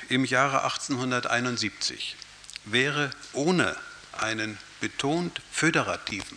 im 0.09 0.25
Jahre 0.25 0.65
1871 0.65 2.17
wäre 2.65 3.11
ohne 3.33 3.77
einen 4.19 4.59
betont 4.81 5.41
föderativen, 5.53 6.37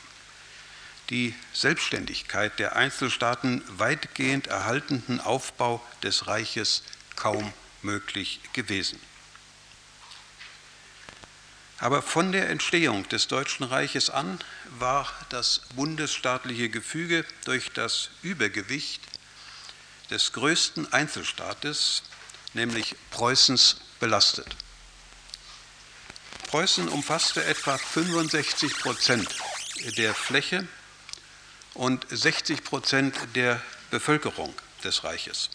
die 1.10 1.34
Selbstständigkeit 1.52 2.60
der 2.60 2.76
Einzelstaaten 2.76 3.64
weitgehend 3.70 4.46
erhaltenen 4.46 5.20
Aufbau 5.20 5.84
des 6.04 6.28
Reiches 6.28 6.84
kaum 7.16 7.54
möglich 7.82 8.40
gewesen. 8.54 9.00
Aber 11.80 12.02
von 12.02 12.32
der 12.32 12.50
Entstehung 12.50 13.08
des 13.10 13.28
Deutschen 13.28 13.66
Reiches 13.66 14.10
an 14.10 14.40
war 14.80 15.12
das 15.30 15.62
bundesstaatliche 15.76 16.70
Gefüge 16.70 17.26
durch 17.44 17.72
das 17.74 18.10
Übergewicht 18.22 19.02
des 20.10 20.32
größten 20.32 20.94
Einzelstaates, 20.94 22.04
nämlich 22.54 22.96
Preußens, 23.12 23.78
belastet. 24.00 24.48
Preußen 26.48 26.88
umfasste 26.88 27.44
etwa 27.44 27.78
65 27.78 28.78
Prozent 28.80 29.28
der 29.98 30.14
Fläche 30.14 30.68
und 31.74 32.06
60 32.10 32.64
Prozent 32.64 33.16
der 33.36 33.62
Bevölkerung 33.92 34.54
des 34.84 35.04
Reiches. 35.04 35.50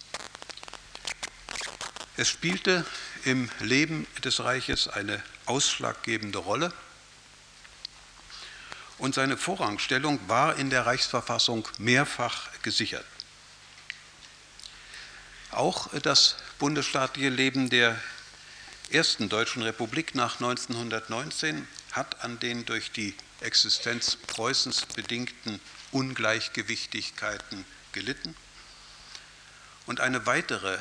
Es 2.18 2.28
spielte 2.28 2.84
im 3.26 3.48
Leben 3.60 4.04
des 4.24 4.40
Reiches 4.40 4.88
eine 4.88 5.22
ausschlaggebende 5.46 6.38
Rolle 6.38 6.72
und 8.98 9.14
seine 9.14 9.36
Vorrangstellung 9.36 10.18
war 10.28 10.56
in 10.56 10.68
der 10.68 10.84
Reichsverfassung 10.84 11.68
mehrfach 11.78 12.48
gesichert. 12.62 13.06
Auch 15.52 15.86
das 16.00 16.34
bundesstaatliche 16.58 17.28
Leben 17.28 17.70
der 17.70 17.96
ersten 18.90 19.28
Deutschen 19.28 19.62
Republik 19.62 20.16
nach 20.16 20.40
1919 20.40 21.68
hat 21.92 22.24
an 22.24 22.40
den 22.40 22.66
durch 22.66 22.90
die 22.90 23.14
Existenz 23.42 24.16
Preußens 24.16 24.86
bedingten 24.86 25.60
Ungleichgewichtigkeiten 25.92 27.64
gelitten 27.92 28.34
und 29.86 30.00
eine 30.00 30.26
weitere 30.26 30.78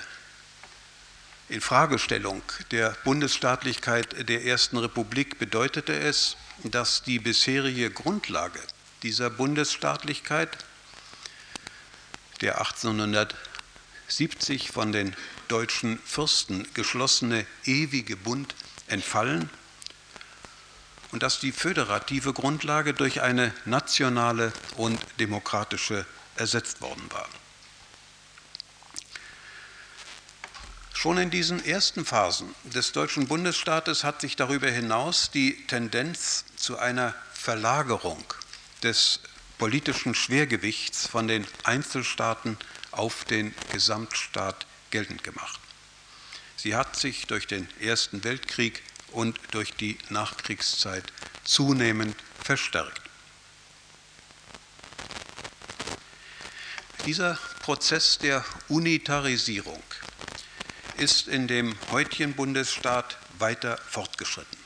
Infragestellung 1.49 2.41
der 2.71 2.89
Bundesstaatlichkeit 3.05 4.27
der 4.27 4.43
Ersten 4.43 4.77
Republik 4.77 5.39
bedeutete 5.39 5.97
es, 5.97 6.35
dass 6.63 7.03
die 7.03 7.19
bisherige 7.19 7.89
Grundlage 7.89 8.59
dieser 9.03 9.29
Bundesstaatlichkeit, 9.29 10.49
der 12.41 12.59
1870 12.59 14.71
von 14.71 14.91
den 14.91 15.15
deutschen 15.47 15.99
Fürsten 15.99 16.67
geschlossene 16.73 17.45
ewige 17.63 18.17
Bund, 18.17 18.53
entfallen 18.87 19.49
und 21.11 21.23
dass 21.23 21.39
die 21.39 21.53
föderative 21.53 22.33
Grundlage 22.33 22.93
durch 22.93 23.21
eine 23.21 23.53
nationale 23.65 24.51
und 24.75 24.99
demokratische 25.19 26.05
ersetzt 26.35 26.81
worden 26.81 27.09
war. 27.11 27.29
Schon 31.07 31.19
in 31.19 31.29
diesen 31.29 31.63
ersten 31.63 32.03
Phasen 32.03 32.53
des 32.65 32.91
deutschen 32.91 33.29
Bundesstaates 33.29 34.03
hat 34.03 34.19
sich 34.19 34.35
darüber 34.35 34.69
hinaus 34.69 35.31
die 35.31 35.65
Tendenz 35.65 36.43
zu 36.57 36.77
einer 36.79 37.15
Verlagerung 37.31 38.21
des 38.83 39.21
politischen 39.57 40.13
Schwergewichts 40.15 41.07
von 41.07 41.29
den 41.29 41.47
Einzelstaaten 41.63 42.57
auf 42.91 43.23
den 43.23 43.55
Gesamtstaat 43.71 44.65
geltend 44.91 45.23
gemacht. 45.23 45.61
Sie 46.57 46.75
hat 46.75 46.97
sich 46.97 47.25
durch 47.25 47.47
den 47.47 47.69
Ersten 47.79 48.25
Weltkrieg 48.25 48.83
und 49.13 49.39
durch 49.51 49.75
die 49.75 49.97
Nachkriegszeit 50.09 51.05
zunehmend 51.45 52.17
verstärkt. 52.43 53.01
Dieser 57.05 57.39
Prozess 57.61 58.17
der 58.17 58.43
Unitarisierung 58.67 59.81
ist 60.97 61.27
in 61.27 61.47
dem 61.47 61.75
heutigen 61.91 62.33
Bundesstaat 62.33 63.17
weiter 63.39 63.77
fortgeschritten. 63.77 64.57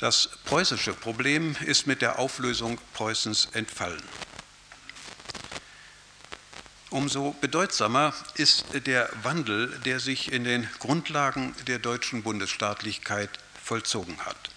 Das 0.00 0.30
preußische 0.46 0.94
Problem 0.94 1.56
ist 1.66 1.86
mit 1.86 2.00
der 2.00 2.18
Auflösung 2.18 2.78
Preußens 2.94 3.48
entfallen. 3.52 4.02
Umso 6.88 7.36
bedeutsamer 7.40 8.14
ist 8.34 8.64
der 8.86 9.10
Wandel, 9.22 9.68
der 9.84 10.00
sich 10.00 10.32
in 10.32 10.42
den 10.42 10.68
Grundlagen 10.78 11.54
der 11.66 11.78
deutschen 11.78 12.22
Bundesstaatlichkeit 12.22 13.30
vollzogen 13.62 14.18
hat. 14.24 14.50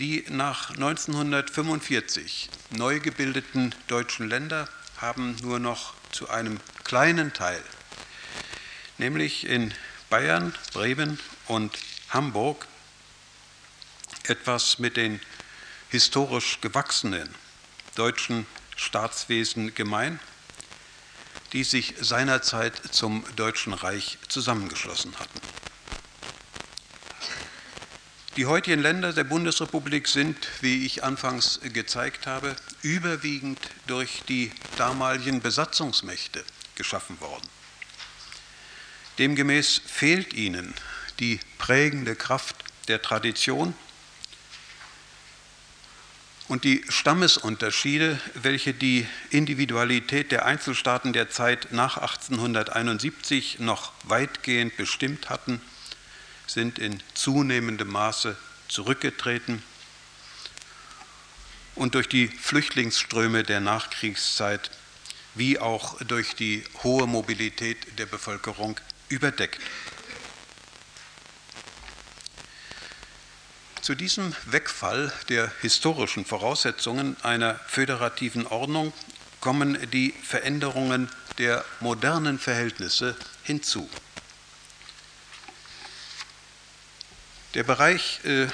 Die 0.00 0.24
nach 0.30 0.70
1945 0.70 2.48
neu 2.70 3.00
gebildeten 3.00 3.74
deutschen 3.88 4.28
Länder 4.28 4.68
haben 4.96 5.36
nur 5.42 5.58
noch 5.58 5.94
zu 6.12 6.30
einem 6.30 6.58
kleinen 6.84 7.32
Teil, 7.32 7.62
nämlich 9.02 9.48
in 9.48 9.74
Bayern, 10.10 10.54
Bremen 10.72 11.18
und 11.48 11.76
Hamburg, 12.10 12.68
etwas 14.22 14.78
mit 14.78 14.96
den 14.96 15.20
historisch 15.88 16.60
gewachsenen 16.60 17.28
deutschen 17.96 18.46
Staatswesen 18.76 19.74
gemein, 19.74 20.20
die 21.52 21.64
sich 21.64 21.94
seinerzeit 22.00 22.80
zum 22.92 23.24
Deutschen 23.34 23.72
Reich 23.72 24.18
zusammengeschlossen 24.28 25.18
hatten. 25.18 25.40
Die 28.36 28.46
heutigen 28.46 28.80
Länder 28.80 29.12
der 29.12 29.24
Bundesrepublik 29.24 30.06
sind, 30.06 30.36
wie 30.60 30.86
ich 30.86 31.02
anfangs 31.02 31.58
gezeigt 31.72 32.28
habe, 32.28 32.54
überwiegend 32.82 33.58
durch 33.88 34.22
die 34.28 34.52
damaligen 34.76 35.40
Besatzungsmächte 35.40 36.44
geschaffen 36.76 37.20
worden. 37.20 37.61
Demgemäß 39.18 39.80
fehlt 39.84 40.32
ihnen 40.32 40.74
die 41.20 41.38
prägende 41.58 42.16
Kraft 42.16 42.56
der 42.88 43.02
Tradition 43.02 43.74
und 46.48 46.64
die 46.64 46.84
Stammesunterschiede, 46.88 48.18
welche 48.34 48.74
die 48.74 49.06
Individualität 49.30 50.32
der 50.32 50.44
Einzelstaaten 50.44 51.12
der 51.12 51.30
Zeit 51.30 51.68
nach 51.72 51.98
1871 51.98 53.58
noch 53.58 53.92
weitgehend 54.04 54.76
bestimmt 54.76 55.30
hatten, 55.30 55.60
sind 56.46 56.78
in 56.78 57.02
zunehmendem 57.14 57.88
Maße 57.88 58.36
zurückgetreten 58.68 59.62
und 61.74 61.94
durch 61.94 62.08
die 62.08 62.28
Flüchtlingsströme 62.28 63.44
der 63.44 63.60
Nachkriegszeit 63.60 64.70
wie 65.34 65.58
auch 65.58 65.98
durch 66.02 66.34
die 66.34 66.64
hohe 66.82 67.06
Mobilität 67.06 67.98
der 67.98 68.06
Bevölkerung 68.06 68.78
überdeckt. 69.12 69.60
Zu 73.82 73.94
diesem 73.94 74.34
Wegfall 74.46 75.12
der 75.28 75.50
historischen 75.60 76.24
Voraussetzungen 76.24 77.16
einer 77.22 77.56
föderativen 77.66 78.46
Ordnung 78.46 78.92
kommen 79.40 79.90
die 79.90 80.14
Veränderungen 80.22 81.10
der 81.38 81.64
modernen 81.80 82.38
Verhältnisse 82.38 83.16
hinzu. 83.42 83.90
Der 87.54 87.64
Bereich 87.64 88.20
äh, 88.24 88.46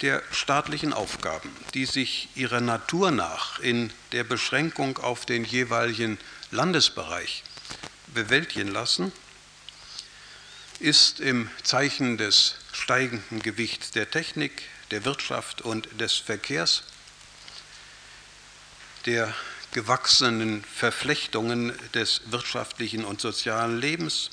der 0.00 0.22
staatlichen 0.30 0.92
Aufgaben, 0.92 1.50
die 1.74 1.84
sich 1.84 2.28
ihrer 2.34 2.60
Natur 2.60 3.10
nach 3.10 3.58
in 3.58 3.92
der 4.12 4.24
Beschränkung 4.24 4.98
auf 4.98 5.26
den 5.26 5.44
jeweiligen 5.44 6.18
Landesbereich 6.50 7.42
bewältigen 8.14 8.68
lassen, 8.68 9.12
ist 10.82 11.20
im 11.20 11.48
Zeichen 11.62 12.18
des 12.18 12.56
steigenden 12.72 13.40
Gewichts 13.40 13.92
der 13.92 14.10
Technik, 14.10 14.62
der 14.90 15.04
Wirtschaft 15.04 15.62
und 15.62 15.88
des 16.00 16.14
Verkehrs, 16.14 16.82
der 19.06 19.32
gewachsenen 19.72 20.64
Verflechtungen 20.64 21.72
des 21.94 22.22
wirtschaftlichen 22.26 23.04
und 23.04 23.20
sozialen 23.20 23.78
Lebens, 23.78 24.30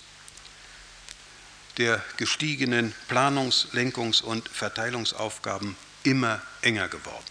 der 1.77 2.03
gestiegenen 2.17 2.93
Planungs-, 3.09 3.67
Lenkungs- 3.71 4.21
und 4.21 4.49
Verteilungsaufgaben 4.49 5.75
immer 6.03 6.41
enger 6.61 6.89
geworden. 6.89 7.25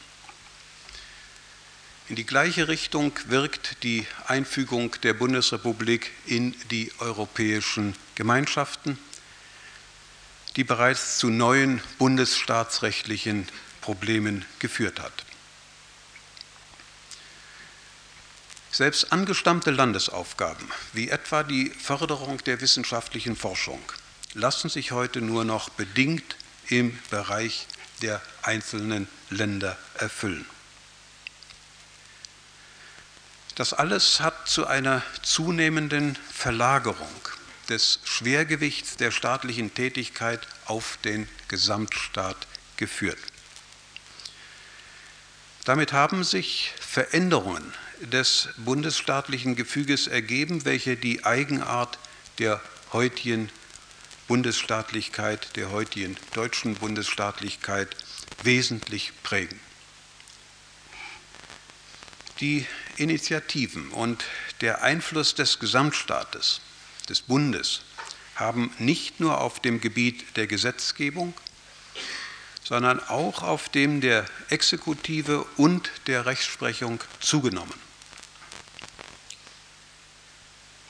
In 2.09 2.17
die 2.17 2.25
gleiche 2.25 2.69
Richtung 2.69 3.13
wirkt 3.27 3.83
die 3.83 4.07
Einfügung 4.27 4.97
der 5.03 5.13
Bundesrepublik 5.13 6.13
in 6.25 6.55
die 6.71 6.91
europäischen 7.01 7.95
Gemeinschaften, 8.15 8.99
die 10.59 10.65
bereits 10.65 11.19
zu 11.19 11.31
neuen 11.31 11.81
bundesstaatsrechtlichen 11.99 13.49
Problemen 13.81 14.45
geführt 14.59 14.99
hat. 14.99 15.13
Selbst 18.73 19.13
angestammte 19.13 19.71
Landesaufgaben, 19.71 20.69
wie 20.93 21.11
etwa 21.11 21.45
die 21.45 21.71
Förderung 21.71 22.39
der 22.39 22.61
wissenschaftlichen 22.61 23.37
Forschung, 23.37 23.81
lassen 24.35 24.69
sich 24.69 24.91
heute 24.91 25.21
nur 25.21 25.45
noch 25.45 25.69
bedingt 25.69 26.35
im 26.67 26.99
Bereich 27.09 27.69
der 28.03 28.21
einzelnen 28.43 29.07
Länder 29.31 29.79
erfüllen. 29.95 30.45
Das 33.55 33.73
alles 33.73 34.19
hat 34.19 34.49
zu 34.49 34.67
einer 34.67 35.05
zunehmenden 35.23 36.19
Verlagerung 36.33 37.29
des 37.69 38.01
Schwergewichts 38.05 38.97
der 38.97 39.11
staatlichen 39.11 39.75
Tätigkeit 39.75 40.47
auf 40.65 40.99
den 41.05 41.29
Gesamtstaat 41.49 42.47
geführt. 42.77 43.19
Damit 45.65 45.93
haben 45.93 46.25
sich 46.25 46.73
Veränderungen 46.81 47.75
des 48.01 48.49
bundesstaatlichen 48.57 49.55
Gefüges 49.55 50.07
ergeben, 50.07 50.65
welche 50.65 50.97
die 50.97 51.25
Eigenart 51.25 51.99
der 52.39 52.63
heutigen 52.93 53.51
Bundesstaatlichkeit, 54.29 55.57
der 55.57 55.71
heutigen 55.71 56.17
deutschen 56.33 56.75
Bundesstaatlichkeit 56.75 57.97
wesentlich 58.43 59.13
prägen. 59.23 59.59
Die 62.41 62.67
Initiativen 62.97 63.91
und 63.91 64.25
der 64.61 64.83
Einfluss 64.83 65.35
des 65.35 65.59
Gesamtstaates, 65.59 66.61
des 67.09 67.23
Bundes, 67.23 67.83
haben 68.37 68.73
nicht 68.79 69.21
nur 69.21 69.41
auf 69.41 69.61
dem 69.61 69.81
Gebiet 69.81 70.37
der 70.37 70.47
Gesetzgebung, 70.47 71.35
sondern 72.63 73.01
auch 73.09 73.43
auf 73.43 73.69
dem 73.69 74.01
der 74.01 74.27
Exekutive 74.51 75.45
und 75.57 75.91
der 76.07 76.27
Rechtsprechung 76.27 77.03
zugenommen. 77.21 77.75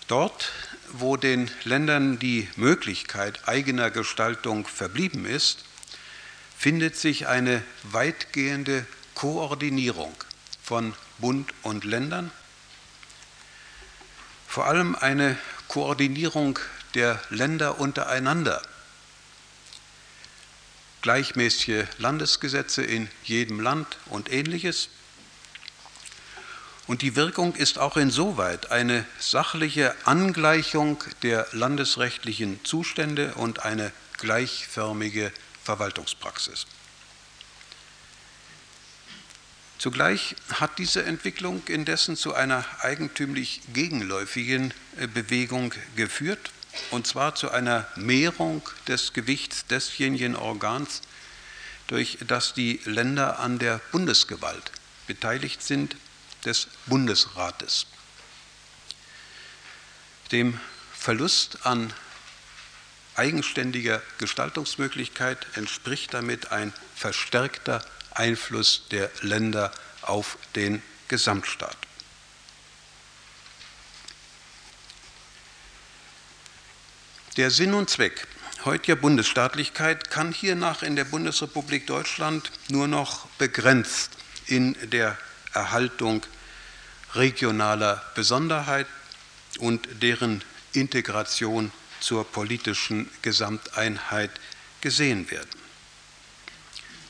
Dort 0.08 0.52
wo 0.92 1.16
den 1.16 1.50
Ländern 1.64 2.18
die 2.18 2.48
Möglichkeit 2.56 3.46
eigener 3.48 3.90
Gestaltung 3.90 4.66
verblieben 4.66 5.26
ist, 5.26 5.64
findet 6.56 6.96
sich 6.96 7.28
eine 7.28 7.62
weitgehende 7.84 8.86
Koordinierung 9.14 10.14
von 10.62 10.94
Bund 11.18 11.52
und 11.62 11.84
Ländern, 11.84 12.30
vor 14.46 14.66
allem 14.66 14.94
eine 14.96 15.36
Koordinierung 15.68 16.58
der 16.94 17.20
Länder 17.30 17.78
untereinander, 17.78 18.62
gleichmäßige 21.02 21.84
Landesgesetze 21.98 22.82
in 22.82 23.08
jedem 23.22 23.60
Land 23.60 23.98
und 24.06 24.32
ähnliches 24.32 24.88
und 26.88 27.02
die 27.02 27.16
Wirkung 27.16 27.54
ist 27.54 27.78
auch 27.78 27.98
insoweit 27.98 28.70
eine 28.70 29.04
sachliche 29.18 29.94
Angleichung 30.06 31.04
der 31.22 31.46
landesrechtlichen 31.52 32.64
Zustände 32.64 33.34
und 33.34 33.62
eine 33.62 33.92
gleichförmige 34.16 35.30
Verwaltungspraxis. 35.62 36.66
Zugleich 39.78 40.34
hat 40.54 40.78
diese 40.78 41.04
Entwicklung 41.04 41.62
indessen 41.68 42.16
zu 42.16 42.34
einer 42.34 42.64
eigentümlich 42.80 43.60
gegenläufigen 43.72 44.74
äh, 44.96 45.06
Bewegung 45.06 45.72
geführt, 45.94 46.50
und 46.90 47.06
zwar 47.06 47.36
zu 47.36 47.50
einer 47.50 47.86
Mehrung 47.94 48.68
des 48.88 49.12
Gewichts 49.12 49.66
desjenigen 49.66 50.34
Organs, 50.34 51.02
durch 51.86 52.18
das 52.26 52.54
die 52.54 52.80
Länder 52.84 53.38
an 53.38 53.58
der 53.58 53.80
Bundesgewalt 53.92 54.72
beteiligt 55.06 55.62
sind, 55.62 55.96
des 56.44 56.68
Bundesrates. 56.86 57.86
Dem 60.32 60.58
Verlust 60.92 61.66
an 61.66 61.92
eigenständiger 63.14 64.02
Gestaltungsmöglichkeit 64.18 65.46
entspricht 65.54 66.14
damit 66.14 66.52
ein 66.52 66.72
verstärkter 66.94 67.84
Einfluss 68.18 68.84
der 68.90 69.10
Länder 69.22 69.72
auf 70.02 70.38
den 70.54 70.82
Gesamtstaat. 71.08 71.76
Der 77.36 77.50
Sinn 77.50 77.74
und 77.74 77.88
Zweck 77.88 78.26
heutiger 78.64 78.96
Bundesstaatlichkeit 78.96 80.10
kann 80.10 80.32
hiernach 80.32 80.82
in 80.82 80.96
der 80.96 81.04
Bundesrepublik 81.04 81.86
Deutschland 81.86 82.50
nur 82.68 82.88
noch 82.88 83.26
begrenzt 83.38 84.10
in 84.46 84.76
der 84.90 85.16
Erhaltung 85.54 86.22
regionaler 87.14 88.02
Besonderheit 88.14 88.86
und 89.58 89.88
deren 90.02 90.42
Integration 90.72 91.72
zur 92.00 92.24
politischen 92.24 93.08
Gesamteinheit 93.22 94.30
gesehen 94.80 95.30
werden. 95.30 95.57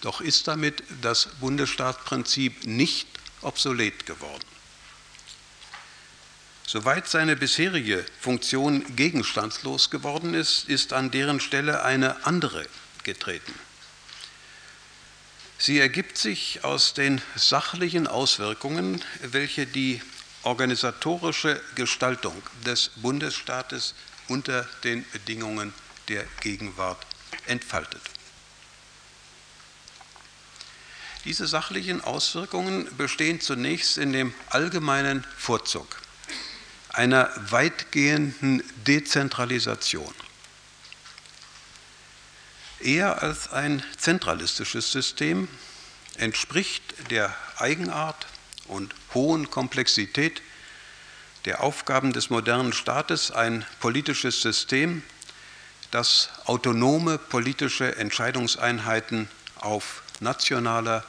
Doch 0.01 0.21
ist 0.21 0.47
damit 0.47 0.83
das 1.03 1.29
Bundesstaatsprinzip 1.41 2.65
nicht 2.67 3.09
obsolet 3.43 4.07
geworden. 4.07 4.45
Soweit 6.67 7.09
seine 7.09 7.35
bisherige 7.35 8.05
Funktion 8.21 8.85
gegenstandslos 8.95 9.89
geworden 9.89 10.35
ist, 10.35 10.69
ist 10.69 10.93
an 10.93 11.11
deren 11.11 11.41
Stelle 11.41 11.83
eine 11.83 12.27
andere 12.27 12.67
getreten. 13.05 13.55
Sie 15.57 15.81
ergibt 15.81 16.19
sich 16.19 16.63
aus 16.65 16.95
den 16.95 17.21
sachlichen 17.35 18.07
Auswirkungen, 18.07 19.03
welche 19.23 19.67
die 19.67 20.01
organisatorische 20.43 21.61
Gestaltung 21.75 22.41
des 22.65 22.91
Bundesstaates 22.97 23.95
unter 24.29 24.69
den 24.85 25.05
Bedingungen 25.11 25.73
der 26.09 26.25
Gegenwart 26.41 27.05
entfaltet. 27.47 28.03
Diese 31.25 31.47
sachlichen 31.47 32.03
Auswirkungen 32.03 32.89
bestehen 32.97 33.41
zunächst 33.41 33.99
in 33.99 34.13
dem 34.13 34.33
allgemeinen 34.51 35.25
Vorzug 35.37 36.01
einer 36.91 37.31
weitgehenden 37.51 38.63
Dezentralisation. 38.87 40.15
Eher 42.81 43.23
als 43.23 43.51
ein 43.51 43.83
zentralistisches 43.97 44.93
System 44.93 45.49
entspricht 46.17 46.83
der 47.11 47.35
Eigenart 47.57 48.27
und 48.67 48.95
hohen 49.15 49.51
Komplexität 49.51 50.43
der 51.45 51.63
Aufgaben 51.63 52.13
des 52.13 52.31
modernen 52.31 52.73
Staates 52.73 53.31
ein 53.31 53.65
politisches 53.81 54.43
System, 54.43 55.03
das 55.91 56.31
autonome 56.45 57.19
politische 57.19 57.97
Entscheidungseinheiten 57.97 59.29
auf 59.57 60.03
nationaler, 60.21 61.05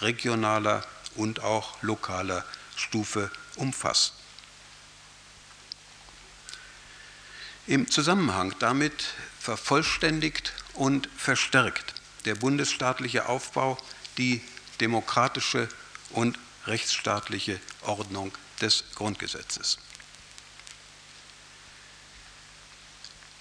regionaler 0.00 0.84
und 1.14 1.40
auch 1.40 1.82
lokaler 1.82 2.44
Stufe 2.76 3.30
umfasst. 3.56 4.14
Im 7.66 7.90
Zusammenhang 7.90 8.54
damit 8.58 9.04
vervollständigt 9.40 10.52
und 10.74 11.08
verstärkt 11.16 11.94
der 12.24 12.34
bundesstaatliche 12.34 13.28
Aufbau 13.28 13.78
die 14.18 14.42
demokratische 14.80 15.68
und 16.10 16.38
rechtsstaatliche 16.66 17.60
Ordnung 17.82 18.32
des 18.60 18.84
Grundgesetzes. 18.94 19.78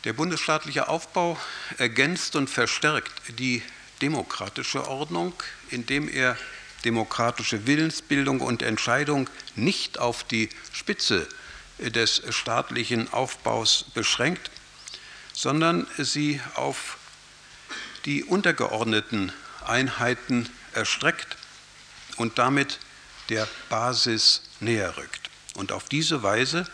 Der 0.04 0.14
bundesstaatliche 0.14 0.90
Aufbau 0.90 1.38
ergänzt 1.78 2.36
und 2.36 2.50
verstärkt 2.50 3.12
die 3.40 3.64
demokratische 4.04 4.86
Ordnung, 4.90 5.34
indem 5.70 6.10
er 6.10 6.38
demokratische 6.84 7.66
Willensbildung 7.66 8.42
und 8.42 8.62
Entscheidung 8.62 9.30
nicht 9.56 9.98
auf 9.98 10.26
die 10.26 10.50
Spitze 10.74 11.26
des 11.80 12.22
staatlichen 12.30 13.12
Aufbaus 13.14 13.86
beschränkt, 13.94 14.52
sondern 15.32 15.88
sie 15.98 16.42
auf 16.56 16.98
die 18.04 18.26
untergeordneten 18.26 19.32
Einheiten 19.66 20.50
erstreckt 20.74 21.38
und 22.18 22.38
damit 22.38 22.80
der 23.30 23.48
Basis 23.70 24.42
näher 24.60 24.98
rückt 24.98 25.30
und 25.56 25.72
auf 25.72 25.86
diese 25.86 26.24
Weise 26.24 26.66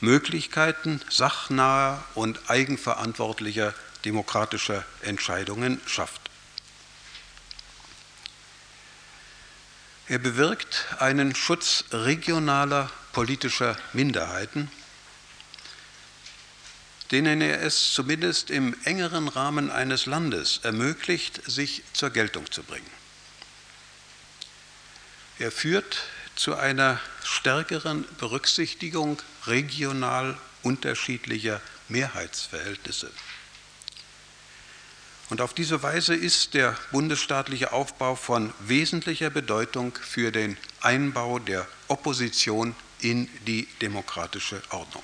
Möglichkeiten 0.00 1.02
sachnaher 1.10 2.02
und 2.14 2.48
eigenverantwortlicher 2.48 3.74
demokratischer 4.06 4.84
Entscheidungen 5.02 5.80
schafft. 5.86 6.23
Er 10.06 10.18
bewirkt 10.18 10.86
einen 10.98 11.34
Schutz 11.34 11.84
regionaler 11.90 12.90
politischer 13.12 13.76
Minderheiten, 13.94 14.70
denen 17.10 17.40
er 17.40 17.62
es 17.62 17.92
zumindest 17.94 18.50
im 18.50 18.76
engeren 18.84 19.28
Rahmen 19.28 19.70
eines 19.70 20.04
Landes 20.04 20.60
ermöglicht, 20.62 21.40
sich 21.46 21.82
zur 21.94 22.10
Geltung 22.10 22.50
zu 22.50 22.62
bringen. 22.62 22.90
Er 25.38 25.50
führt 25.50 26.02
zu 26.36 26.54
einer 26.54 27.00
stärkeren 27.22 28.04
Berücksichtigung 28.18 29.22
regional 29.46 30.36
unterschiedlicher 30.62 31.60
Mehrheitsverhältnisse. 31.88 33.10
Und 35.34 35.40
auf 35.40 35.52
diese 35.52 35.82
Weise 35.82 36.14
ist 36.14 36.54
der 36.54 36.78
bundesstaatliche 36.92 37.72
Aufbau 37.72 38.14
von 38.14 38.54
wesentlicher 38.60 39.30
Bedeutung 39.30 39.92
für 40.00 40.30
den 40.30 40.56
Einbau 40.80 41.40
der 41.40 41.66
Opposition 41.88 42.76
in 43.00 43.28
die 43.44 43.66
demokratische 43.82 44.62
Ordnung. 44.70 45.02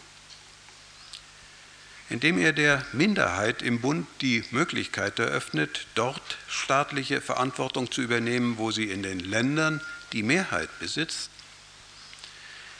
Indem 2.10 2.38
er 2.38 2.52
der 2.52 2.86
Minderheit 2.92 3.60
im 3.60 3.80
Bund 3.80 4.06
die 4.20 4.44
Möglichkeit 4.52 5.18
eröffnet, 5.18 5.88
dort 5.96 6.38
staatliche 6.46 7.20
Verantwortung 7.20 7.90
zu 7.90 8.00
übernehmen, 8.00 8.56
wo 8.56 8.70
sie 8.70 8.88
in 8.88 9.02
den 9.02 9.18
Ländern 9.18 9.80
die 10.12 10.22
Mehrheit 10.22 10.68
besitzt, 10.78 11.28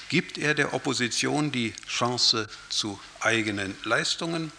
gibt 0.08 0.38
er 0.38 0.54
der 0.54 0.72
Opposition 0.72 1.50
die 1.50 1.74
Chance 1.88 2.48
zu 2.68 3.00
eigenen 3.18 3.76
Leistungen 3.82 4.52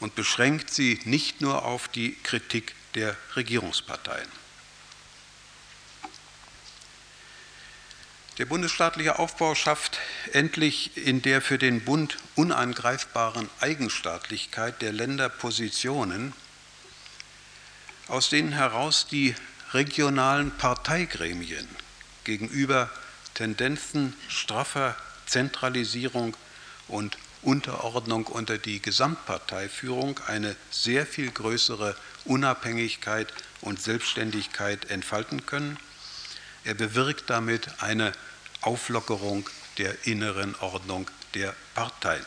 und 0.00 0.14
beschränkt 0.14 0.72
sie 0.72 1.00
nicht 1.04 1.40
nur 1.40 1.64
auf 1.64 1.88
die 1.88 2.14
Kritik 2.22 2.74
der 2.94 3.16
Regierungsparteien. 3.36 4.28
Der 8.38 8.46
bundesstaatliche 8.46 9.18
Aufbau 9.18 9.54
schafft 9.54 9.98
endlich 10.32 10.96
in 10.96 11.20
der 11.20 11.42
für 11.42 11.58
den 11.58 11.84
Bund 11.84 12.16
unangreifbaren 12.36 13.50
Eigenstaatlichkeit 13.60 14.80
der 14.80 14.92
Länder 14.92 15.28
Positionen, 15.28 16.32
aus 18.08 18.30
denen 18.30 18.52
heraus 18.52 19.06
die 19.06 19.34
regionalen 19.74 20.50
Parteigremien 20.52 21.68
gegenüber 22.24 22.88
Tendenzen 23.34 24.16
straffer 24.28 24.96
Zentralisierung 25.26 26.34
und 26.88 27.18
Unterordnung 27.42 28.26
unter 28.26 28.58
die 28.58 28.82
Gesamtparteiführung 28.82 30.20
eine 30.26 30.56
sehr 30.70 31.06
viel 31.06 31.30
größere 31.30 31.96
Unabhängigkeit 32.24 33.32
und 33.60 33.80
Selbstständigkeit 33.80 34.90
entfalten 34.90 35.46
können. 35.46 35.78
Er 36.64 36.74
bewirkt 36.74 37.30
damit 37.30 37.82
eine 37.82 38.12
Auflockerung 38.60 39.48
der 39.78 40.06
inneren 40.06 40.54
Ordnung 40.56 41.10
der 41.34 41.54
Parteien. 41.74 42.26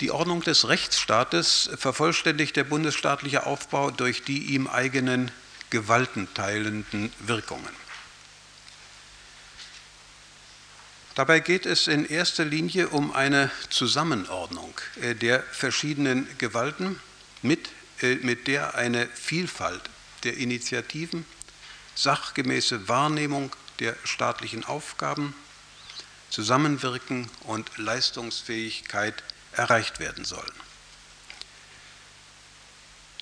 Die 0.00 0.10
Ordnung 0.10 0.42
des 0.42 0.66
Rechtsstaates 0.66 1.70
vervollständigt 1.76 2.56
der 2.56 2.64
bundesstaatliche 2.64 3.46
Aufbau 3.46 3.92
durch 3.92 4.24
die 4.24 4.46
ihm 4.46 4.66
eigenen 4.66 5.30
gewaltenteilenden 5.70 7.12
Wirkungen. 7.20 7.81
Dabei 11.14 11.40
geht 11.40 11.66
es 11.66 11.88
in 11.88 12.06
erster 12.06 12.44
Linie 12.44 12.88
um 12.88 13.12
eine 13.12 13.50
Zusammenordnung 13.68 14.72
äh, 15.00 15.14
der 15.14 15.42
verschiedenen 15.42 16.26
Gewalten 16.38 16.98
mit 17.42 17.68
äh, 18.02 18.16
mit 18.16 18.48
der 18.48 18.74
eine 18.74 19.06
Vielfalt 19.14 19.82
der 20.24 20.36
Initiativen, 20.36 21.24
sachgemäße 21.94 22.88
Wahrnehmung 22.88 23.54
der 23.78 23.96
staatlichen 24.04 24.64
Aufgaben, 24.64 25.34
Zusammenwirken 26.30 27.30
und 27.42 27.70
Leistungsfähigkeit 27.78 29.22
erreicht 29.52 30.00
werden 30.00 30.24
sollen. 30.24 30.52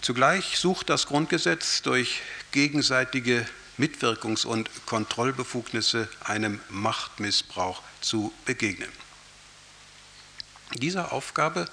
Zugleich 0.00 0.58
sucht 0.58 0.88
das 0.88 1.06
Grundgesetz 1.06 1.82
durch 1.82 2.22
gegenseitige 2.52 3.46
Mitwirkungs- 3.80 4.44
und 4.44 4.68
Kontrollbefugnisse 4.84 6.08
einem 6.22 6.60
Machtmissbrauch 6.68 7.82
zu 8.02 8.32
begegnen. 8.44 8.90
Dieser 10.74 11.12
Aufgabe 11.12 11.66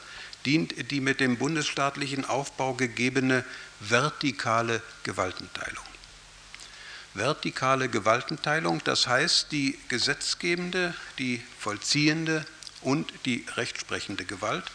dient 0.46 0.91
die 0.91 1.02
mit 1.02 1.20
dem 1.20 1.38
bundesstaatlichen 1.38 2.24
Aufbau 2.24 2.74
gegebene 2.74 3.43
vertikale 3.82 4.82
Gewaltenteilung. 5.04 5.84
Vertikale 7.13 7.89
Gewaltenteilung, 7.89 8.82
das 8.84 9.08
heißt 9.08 9.52
die 9.52 9.78
gesetzgebende, 9.89 10.93
die 11.20 11.43
vollziehende 11.60 12.46
und 12.82 13.12
die 13.26 13.46
rechtsprechende 13.56 14.24
Gewalt 14.24 14.65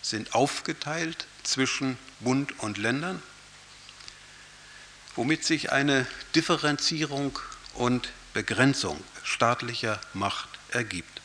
sind 0.00 0.34
aufgeteilt 0.34 1.26
zwischen 1.42 1.98
Bund 2.20 2.58
und 2.60 2.78
Ländern, 2.78 3.22
womit 5.16 5.44
sich 5.44 5.72
eine 5.72 6.06
Differenzierung 6.34 7.38
und 7.74 8.10
Begrenzung 8.34 9.02
staatlicher 9.22 10.00
Macht 10.14 10.48
ergibt. 10.70 11.20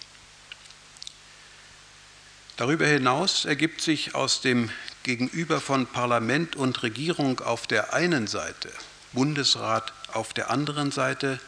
Darüber 2.58 2.88
hinaus 2.88 3.46
ergibt 3.46 3.82
sich 3.82 4.16
aus 4.16 4.42
dem 4.42 4.72
Gegenüber 5.04 5.62
von 5.62 5.86
Parlament 5.86 6.56
und 6.56 6.82
Regierung 6.84 7.40
auf 7.40 7.68
der 7.68 7.94
einen 7.94 8.28
Seite, 8.28 8.72
Bundesrat 9.14 9.94
auf 10.12 10.34
der 10.34 10.50
anderen 10.50 10.92
Seite 10.92 11.40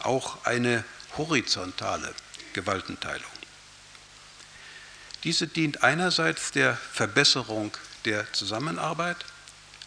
auch 0.00 0.44
eine 0.44 0.84
horizontale 1.16 2.14
Gewaltenteilung. 2.52 3.30
Diese 5.24 5.46
dient 5.46 5.82
einerseits 5.82 6.50
der 6.52 6.76
Verbesserung 6.76 7.76
der 8.04 8.32
Zusammenarbeit, 8.32 9.16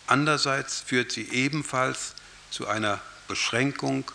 andererseits 0.08 0.82
führt 0.82 1.12
sie 1.12 1.30
ebenfalls 1.30 2.13
zu 2.52 2.68
einer 2.68 3.00
Beschränkung 3.28 4.10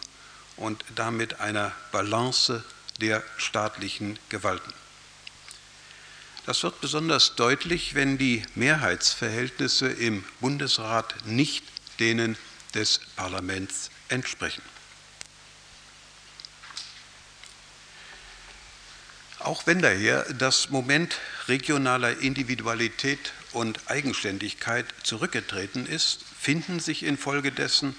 und 0.56 0.84
damit 0.94 1.40
einer 1.40 1.72
Balance 1.92 2.64
der 3.00 3.22
staatlichen 3.36 4.18
Gewalten. 4.28 4.72
Das 6.46 6.62
wird 6.62 6.80
besonders 6.80 7.34
deutlich, 7.36 7.94
wenn 7.94 8.16
die 8.16 8.42
Mehrheitsverhältnisse 8.54 9.88
im 9.88 10.24
Bundesrat 10.40 11.14
nicht 11.26 11.64
denen 12.00 12.36
des 12.74 13.00
Parlaments 13.16 13.90
entsprechen. 14.08 14.62
Auch 19.40 19.66
wenn 19.66 19.80
daher 19.80 20.24
das 20.34 20.70
Moment 20.70 21.16
regionaler 21.46 22.18
Individualität 22.18 23.32
und 23.52 23.90
Eigenständigkeit 23.90 24.86
zurückgetreten 25.02 25.86
ist, 25.86 26.24
finden 26.38 26.80
sich 26.80 27.04
infolgedessen 27.04 27.94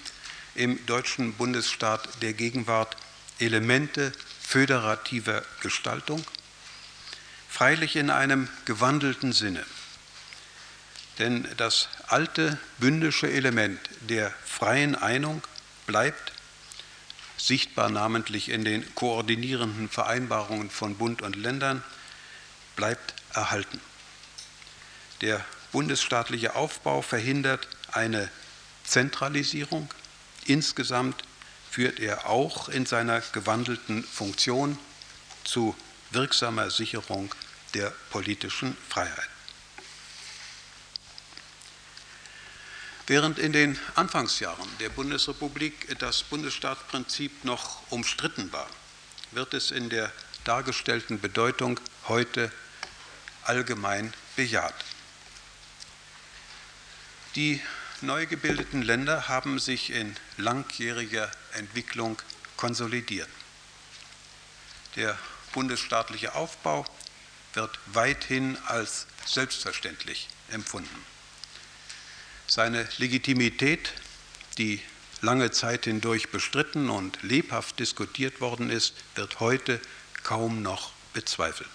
im 0.54 0.84
deutschen 0.86 1.32
Bundesstaat 1.34 2.08
der 2.22 2.34
Gegenwart 2.34 2.96
Elemente 3.38 4.12
föderativer 4.40 5.42
Gestaltung 5.62 6.24
freilich 7.48 7.96
in 7.96 8.10
einem 8.10 8.48
gewandelten 8.64 9.32
Sinne. 9.32 9.64
Denn 11.18 11.46
das 11.56 11.88
alte 12.06 12.58
bündische 12.78 13.30
Element 13.30 13.78
der 14.00 14.32
freien 14.44 14.94
Einung 14.94 15.42
bleibt, 15.86 16.32
sichtbar 17.46 17.88
namentlich 17.88 18.48
in 18.48 18.64
den 18.64 18.94
koordinierenden 18.94 19.88
Vereinbarungen 19.88 20.70
von 20.70 20.96
Bund 20.96 21.22
und 21.22 21.36
Ländern, 21.36 21.82
bleibt 22.76 23.14
erhalten. 23.34 23.80
Der 25.20 25.44
bundesstaatliche 25.72 26.54
Aufbau 26.54 27.02
verhindert 27.02 27.68
eine 27.92 28.30
Zentralisierung. 28.84 29.92
Insgesamt 30.46 31.22
führt 31.70 32.00
er 32.00 32.28
auch 32.28 32.68
in 32.68 32.86
seiner 32.86 33.20
gewandelten 33.20 34.02
Funktion 34.02 34.78
zu 35.44 35.76
wirksamer 36.10 36.70
Sicherung 36.70 37.32
der 37.74 37.92
politischen 38.10 38.76
Freiheit. 38.88 39.28
Während 43.06 43.38
in 43.38 43.52
den 43.52 43.78
Anfangsjahren 43.96 44.68
der 44.78 44.88
Bundesrepublik 44.88 45.98
das 45.98 46.22
Bundesstaatsprinzip 46.22 47.44
noch 47.44 47.82
umstritten 47.90 48.52
war, 48.52 48.68
wird 49.32 49.54
es 49.54 49.70
in 49.70 49.90
der 49.90 50.12
dargestellten 50.44 51.20
Bedeutung 51.20 51.80
heute 52.08 52.52
allgemein 53.42 54.12
bejaht. 54.36 54.74
Die 57.36 57.60
neu 58.00 58.26
gebildeten 58.26 58.82
Länder 58.82 59.28
haben 59.28 59.58
sich 59.58 59.90
in 59.90 60.16
langjähriger 60.36 61.30
Entwicklung 61.52 62.20
konsolidiert. 62.56 63.28
Der 64.96 65.18
bundesstaatliche 65.52 66.34
Aufbau 66.34 66.84
wird 67.54 67.78
weithin 67.86 68.58
als 68.66 69.06
selbstverständlich 69.26 70.28
empfunden. 70.50 71.09
Seine 72.50 72.88
Legitimität, 72.98 73.92
die 74.58 74.80
lange 75.20 75.52
Zeit 75.52 75.84
hindurch 75.84 76.30
bestritten 76.30 76.90
und 76.90 77.22
lebhaft 77.22 77.78
diskutiert 77.78 78.40
worden 78.40 78.70
ist, 78.70 78.94
wird 79.14 79.38
heute 79.38 79.80
kaum 80.24 80.60
noch 80.60 80.90
bezweifelt. 81.12 81.70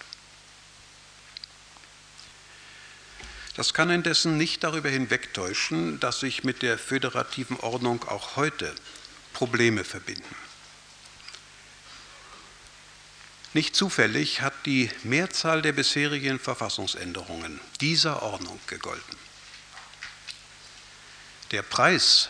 Das 3.56 3.74
kann 3.74 3.90
indessen 3.90 4.36
nicht 4.36 4.66
darüber 4.66 4.90
hinwegtäuschen, 4.90 6.02
dass 6.02 6.20
sich 6.20 6.44
mit 6.44 6.62
der 6.62 6.78
föderativen 6.78 7.58
Ordnung 7.62 8.04
auch 8.10 8.36
heute 8.36 8.76
Probleme 9.32 9.86
verbinden. 9.86 10.36
Nicht 13.54 13.78
zufällig 13.78 14.42
hat 14.42 14.66
die 14.66 14.92
Mehrzahl 15.04 15.62
der 15.62 15.72
bisherigen 15.72 16.38
Verfassungsänderungen 16.38 17.62
dieser 17.80 18.24
Ordnung 18.24 18.60
gegolten. 18.68 19.16
Der 21.52 21.62
Preis 21.62 22.30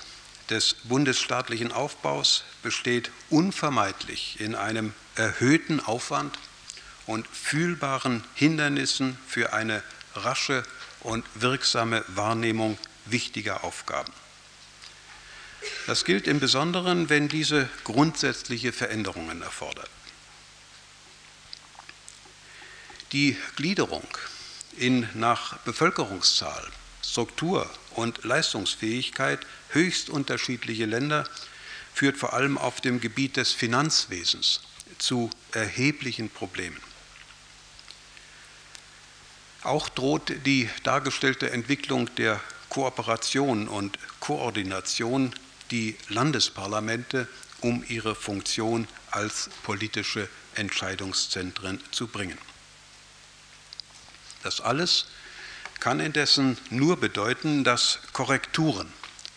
des 0.49 0.75
bundesstaatlichen 0.83 1.71
Aufbaus 1.71 2.43
besteht 2.61 3.11
unvermeidlich 3.29 4.39
in 4.39 4.55
einem 4.55 4.93
erhöhten 5.15 5.79
Aufwand 5.79 6.37
und 7.05 7.27
fühlbaren 7.27 8.23
Hindernissen 8.35 9.17
für 9.27 9.53
eine 9.53 9.81
rasche 10.15 10.63
und 11.01 11.25
wirksame 11.35 12.03
Wahrnehmung 12.09 12.77
wichtiger 13.05 13.63
Aufgaben. 13.63 14.11
Das 15.87 16.03
gilt 16.03 16.27
im 16.27 16.39
Besonderen, 16.39 17.09
wenn 17.09 17.27
diese 17.27 17.69
grundsätzliche 17.83 18.73
Veränderungen 18.73 19.41
erfordert. 19.41 19.89
Die 23.11 23.37
Gliederung 23.55 24.05
in 24.77 25.07
nach 25.13 25.57
Bevölkerungszahl, 25.59 26.67
Struktur 27.11 27.69
und 27.91 28.23
Leistungsfähigkeit 28.23 29.39
höchst 29.69 30.09
unterschiedliche 30.09 30.85
Länder 30.85 31.27
führt 31.93 32.17
vor 32.17 32.33
allem 32.33 32.57
auf 32.57 32.81
dem 32.81 32.99
Gebiet 32.99 33.37
des 33.37 33.51
Finanzwesens 33.51 34.61
zu 34.97 35.29
erheblichen 35.51 36.29
Problemen. 36.29 36.79
Auch 39.63 39.89
droht 39.89 40.31
die 40.45 40.69
dargestellte 40.83 41.49
Entwicklung 41.51 42.13
der 42.15 42.39
Kooperation 42.69 43.67
und 43.67 43.97
Koordination 44.19 45.33
die 45.71 45.97
Landesparlamente 46.09 47.27
um 47.61 47.83
ihre 47.87 48.13
Funktion 48.13 48.87
als 49.11 49.49
politische 49.63 50.29
Entscheidungszentren 50.55 51.81
zu 51.91 52.07
bringen. 52.07 52.37
Das 54.43 54.61
alles 54.61 55.07
kann 55.79 55.99
indessen 55.99 56.57
nur 56.69 56.99
bedeuten, 56.99 57.63
dass 57.63 57.99
Korrekturen 58.13 58.91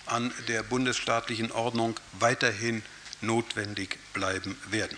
an 0.07 0.33
der 0.49 0.63
bundesstaatlichen 0.63 1.53
Ordnung 1.53 1.99
weiterhin 2.19 2.83
notwendig 3.21 3.99
bleiben 4.13 4.57
werden. 4.71 4.97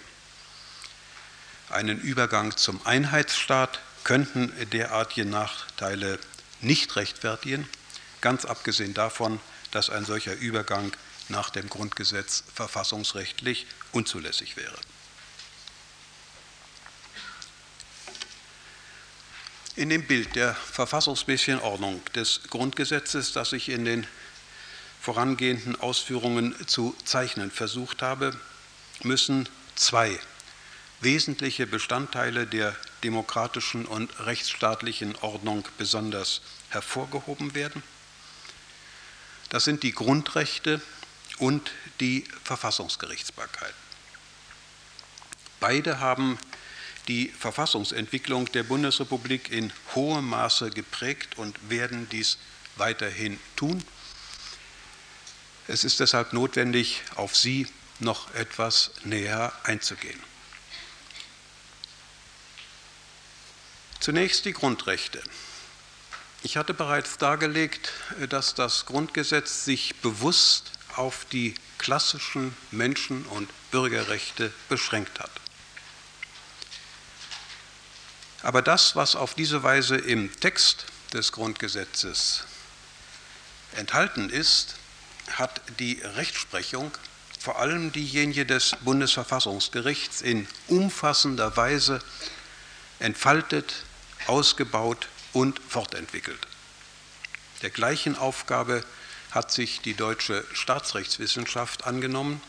Einen 1.71 2.01
Übergang 2.01 2.57
zum 2.57 2.85
Einheitsstaat 2.85 3.81
könnten 4.05 4.53
derartige 4.71 5.29
Nachteile 5.29 6.19
nicht 6.61 6.97
rechtfertigen, 6.97 7.69
ganz 8.21 8.45
abgesehen 8.45 8.95
davon, 8.95 9.41
dass 9.71 9.91
ein 9.91 10.05
solcher 10.05 10.35
Übergang 10.35 10.93
nach 11.29 11.51
dem 11.51 11.69
Grundgesetz 11.69 12.45
verfassungsrechtlich 12.55 13.67
unzulässig 13.93 14.57
wäre. 14.57 14.77
In 19.81 19.89
dem 19.89 20.07
Bild 20.07 20.37
der 20.37 20.55
verfassungsmäßigen 20.55 21.59
Ordnung 21.59 22.03
des 22.15 22.43
Grundgesetzes, 22.51 23.33
das 23.33 23.55
ich 23.55 23.71
in 23.71 23.87
den 23.87 24.07
vorangehenden 25.01 25.75
Ausführungen 25.81 26.55
zu 26.69 26.95
zeichnen 27.07 27.51
versucht 27.51 28.03
habe, 28.03 28.39
müssen 29.05 29.49
zwei 29.77 30.21
wesentliche 31.01 31.67
Bestandteile 31.67 32.47
der 32.47 32.77
demokratischen 33.05 33.87
und 33.87 34.11
rechtsstaatlichen 34.21 35.17
Ordnung 35.23 35.67
besonders 35.79 36.43
hervorgehoben 36.69 37.55
werden. 37.55 37.83
Das 39.49 39.65
sind 39.65 39.83
die 39.83 39.93
Grundrechte 39.93 40.83
und 41.39 41.71
die 42.01 42.25
Verfassungsgerichtsbarkeit. 42.45 43.73
Beide 45.59 46.01
haben 46.01 46.39
die 47.11 47.27
Verfassungsentwicklung 47.37 48.53
der 48.53 48.63
Bundesrepublik 48.63 49.51
in 49.51 49.73
hohem 49.97 50.29
Maße 50.29 50.71
geprägt 50.71 51.39
und 51.39 51.59
werden 51.69 52.09
dies 52.09 52.39
weiterhin 52.77 53.41
tun. 53.57 53.83
Es 55.67 55.83
ist 55.83 55.99
deshalb 55.99 56.33
notwendig, 56.33 57.03
auf 57.17 57.35
sie 57.35 57.67
noch 57.99 58.33
etwas 58.37 58.93
näher 59.03 59.53
einzugehen. 59.65 60.21
Zunächst 63.99 64.45
die 64.45 64.53
Grundrechte. 64.53 65.21
Ich 66.45 66.57
hatte 66.57 66.75
bereits 66.75 67.19
dargelegt, 67.19 67.91
dass 68.29 68.55
das 68.55 68.87
Grundgesetz 68.87 69.65
sich 69.65 69.97
bewusst 69.97 70.71
auf 70.95 71.25
die 71.33 71.57
klassischen 71.79 72.57
Menschen- 72.71 73.25
und 73.25 73.51
Bürgerrechte 73.73 74.53
beschränkt 74.69 75.19
hat. 75.19 75.33
Aber 78.43 78.63
das, 78.63 78.97
was 78.97 79.17
auf 79.17 79.35
diese 79.35 79.63
Weise 79.63 79.97
im 79.97 80.31
Text 80.41 80.87
des 81.13 81.33
Grundgesetzes 81.33 82.45
enthalten 83.77 84.31
ist, 84.31 84.77
hat 85.33 85.61
die 85.79 86.01
Rechtsprechung, 86.03 86.91
vor 87.39 87.59
allem 87.59 87.93
diejenige 87.93 88.47
des 88.47 88.77
Bundesverfassungsgerichts, 88.81 90.23
in 90.23 90.47
umfassender 90.69 91.57
Weise 91.57 92.01
entfaltet, 92.99 93.85
ausgebaut 94.27 95.09
und 95.33 95.61
fortentwickelt. 95.69 96.47
Der 97.63 97.71
gleichen 97.71 98.17
Aufgabe 98.17 98.85
hat 99.31 99.53
sich 99.53 99.81
die 99.81 99.95
deutsche 99.95 100.45
Staatsrechtswissenschaft 100.53 101.85
angenommen. 101.85 102.41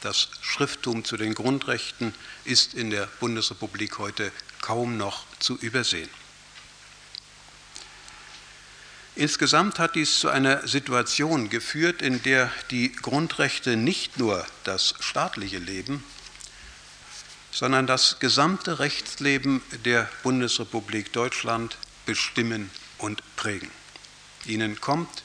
Das 0.00 0.28
Schrifttum 0.42 1.04
zu 1.04 1.16
den 1.16 1.34
Grundrechten 1.34 2.14
ist 2.44 2.74
in 2.74 2.90
der 2.90 3.06
Bundesrepublik 3.20 3.98
heute 3.98 4.30
kaum 4.60 4.96
noch 4.96 5.24
zu 5.38 5.56
übersehen. 5.56 6.10
Insgesamt 9.18 9.80
hat 9.80 9.96
dies 9.96 10.20
zu 10.20 10.28
einer 10.28 10.68
Situation 10.68 11.50
geführt, 11.50 12.02
in 12.02 12.22
der 12.22 12.52
die 12.70 12.92
Grundrechte 12.92 13.76
nicht 13.76 14.18
nur 14.18 14.46
das 14.62 14.94
staatliche 15.00 15.58
Leben, 15.58 16.04
sondern 17.50 17.88
das 17.88 18.20
gesamte 18.20 18.78
Rechtsleben 18.78 19.60
der 19.84 20.08
Bundesrepublik 20.22 21.12
Deutschland 21.12 21.76
bestimmen 22.06 22.70
und 22.98 23.22
prägen. 23.34 23.70
Ihnen 24.44 24.80
kommt 24.80 25.24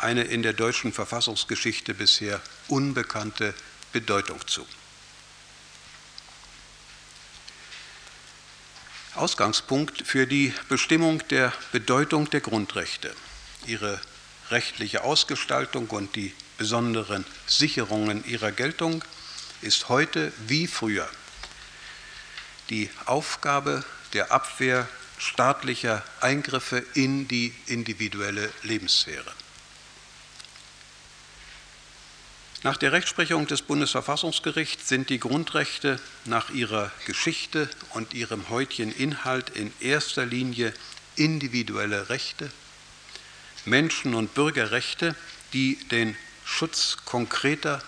eine 0.00 0.24
in 0.24 0.42
der 0.42 0.52
deutschen 0.52 0.92
Verfassungsgeschichte 0.92 1.94
bisher 1.94 2.40
unbekannte 2.66 3.54
Bedeutung 3.92 4.44
zu. 4.48 4.66
Ausgangspunkt 9.14 10.06
für 10.06 10.26
die 10.26 10.54
Bestimmung 10.68 11.26
der 11.28 11.52
Bedeutung 11.70 12.30
der 12.30 12.40
Grundrechte, 12.40 13.14
ihre 13.66 14.00
rechtliche 14.50 15.04
Ausgestaltung 15.04 15.88
und 15.88 16.16
die 16.16 16.32
besonderen 16.56 17.24
Sicherungen 17.46 18.24
ihrer 18.26 18.52
Geltung 18.52 19.04
ist 19.60 19.88
heute 19.88 20.32
wie 20.46 20.66
früher 20.66 21.08
die 22.70 22.88
Aufgabe 23.04 23.84
der 24.12 24.32
Abwehr 24.32 24.88
staatlicher 25.18 26.02
Eingriffe 26.20 26.84
in 26.94 27.28
die 27.28 27.54
individuelle 27.66 28.50
Lebenssphäre. 28.62 29.30
Nach 32.64 32.76
der 32.76 32.92
Rechtsprechung 32.92 33.48
des 33.48 33.60
Bundesverfassungsgerichts 33.62 34.88
sind 34.88 35.10
die 35.10 35.18
Grundrechte 35.18 35.98
nach 36.26 36.50
ihrer 36.50 36.92
Geschichte 37.06 37.68
und 37.90 38.14
ihrem 38.14 38.50
heutigen 38.50 38.92
Inhalt 38.92 39.50
in 39.50 39.72
erster 39.80 40.24
Linie 40.24 40.72
individuelle 41.16 42.08
Rechte, 42.08 42.52
Menschen- 43.64 44.14
und 44.14 44.34
Bürgerrechte, 44.34 45.16
die 45.52 45.76
den 45.88 46.16
Schutz 46.44 46.98
konkreter, 47.04 47.82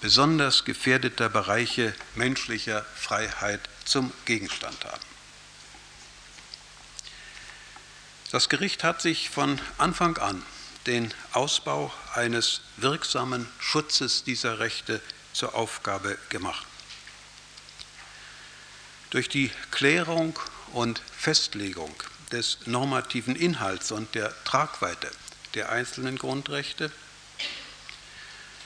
besonders 0.00 0.64
gefährdeter 0.64 1.28
Bereiche 1.28 1.92
menschlicher 2.14 2.86
Freiheit 2.94 3.60
zum 3.84 4.12
Gegenstand 4.26 4.84
haben. 4.84 5.02
Das 8.30 8.48
Gericht 8.48 8.84
hat 8.84 9.02
sich 9.02 9.28
von 9.28 9.60
Anfang 9.76 10.18
an 10.18 10.42
den 10.86 11.12
Ausbau 11.32 11.92
eines 12.14 12.60
wirksamen 12.76 13.48
Schutzes 13.58 14.24
dieser 14.24 14.58
Rechte 14.58 15.00
zur 15.32 15.54
Aufgabe 15.54 16.18
gemacht. 16.28 16.66
Durch 19.10 19.28
die 19.28 19.50
Klärung 19.70 20.38
und 20.72 21.00
Festlegung 21.16 21.94
des 22.32 22.58
normativen 22.66 23.36
Inhalts 23.36 23.92
und 23.92 24.14
der 24.14 24.32
Tragweite 24.44 25.10
der 25.54 25.70
einzelnen 25.70 26.16
Grundrechte, 26.16 26.90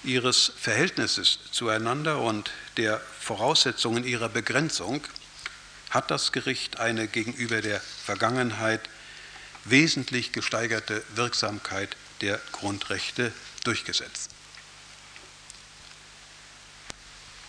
ihres 0.05 0.53
Verhältnisses 0.57 1.41
zueinander 1.51 2.21
und 2.21 2.51
der 2.77 3.01
Voraussetzungen 3.21 4.05
ihrer 4.05 4.29
Begrenzung 4.29 5.05
hat 5.91 6.11
das 6.13 6.31
Gericht 6.31 6.79
eine 6.79 7.09
gegenüber 7.09 7.61
der 7.61 7.81
Vergangenheit 7.81 8.89
wesentlich 9.65 10.31
gesteigerte 10.31 11.03
Wirksamkeit 11.17 11.97
der 12.21 12.41
Grundrechte 12.53 13.33
durchgesetzt. 13.65 14.31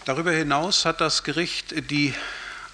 Darüber 0.06 0.32
hinaus 0.32 0.86
hat 0.86 1.02
das 1.02 1.24
Gericht 1.24 1.90
die 1.92 2.14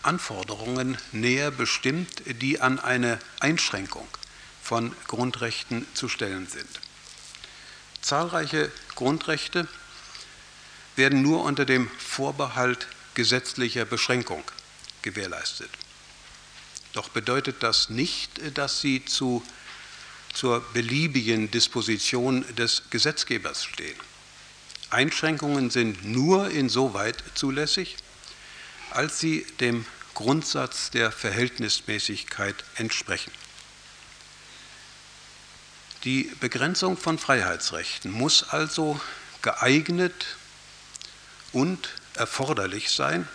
Anforderungen 0.04 0.98
näher 1.12 1.50
bestimmt, 1.50 2.22
die 2.26 2.62
an 2.62 2.80
eine 2.80 3.20
Einschränkung 3.39 4.08
von 4.62 4.96
Grundrechten 5.08 5.88
zu 5.94 6.10
stellen 6.10 6.48
sind. 6.48 6.70
Zahlreiche 8.02 8.72
Grundrechte 8.96 9.68
werden 10.96 11.22
nur 11.22 11.44
unter 11.44 11.66
dem 11.66 11.89
Vorbehalt 11.98 12.88
gesetzlicher 13.16 13.86
Beschränkung 13.86 14.44
gewährleistet. 15.02 15.70
Doch 16.94 17.10
bedeutet 17.10 17.64
das 17.64 17.89
nicht, 17.89 18.58
dass 18.58 18.82
sie 18.82 19.04
zu 19.06 19.44
zur 20.34 20.61
beliebigen 20.73 21.51
Disposition 21.51 22.43
des 22.55 22.84
Gesetzgebers 22.89 23.63
stehen. 23.63 23.95
Einschränkungen 24.89 25.69
sind 25.69 26.05
nur 26.05 26.49
insoweit 26.49 27.23
zulässig, 27.36 27.97
als 28.91 29.19
sie 29.19 29.45
dem 29.59 29.86
Grundsatz 30.13 30.91
der 30.91 31.11
Verhältnismäßigkeit 31.11 32.55
entsprechen. 32.75 33.31
Die 36.03 36.31
Begrenzung 36.39 36.97
von 36.97 37.17
Freiheitsrechten 37.17 38.11
muss 38.11 38.43
also 38.49 38.99
geeignet 39.41 40.38
und 41.53 41.89
erforderlich 42.15 42.91
sein, 42.91 43.27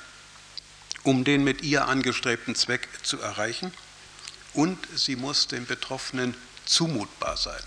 um 1.02 1.24
den 1.24 1.44
mit 1.44 1.62
ihr 1.62 1.88
angestrebten 1.88 2.54
Zweck 2.54 2.88
zu 3.02 3.20
erreichen, 3.20 3.72
und 4.54 4.78
sie 4.94 5.16
muss 5.16 5.46
den 5.46 5.66
Betroffenen 5.66 6.34
zumutbar 6.68 7.36
sein. 7.36 7.62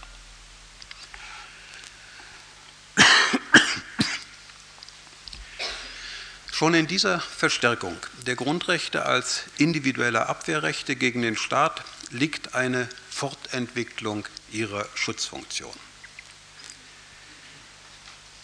Schon 6.52 6.76
in 6.76 6.86
dieser 6.86 7.20
Verstärkung 7.20 7.98
der 8.28 8.36
Grundrechte 8.36 9.06
als 9.06 9.46
individuelle 9.58 10.28
Abwehrrechte 10.28 10.96
gegen 10.96 11.24
den 11.24 11.36
Staat 11.36 11.84
liegt 12.12 12.54
eine 12.54 12.88
Fortentwicklung 13.10 14.28
ihrer 14.52 14.88
Schutzfunktion. 14.94 15.74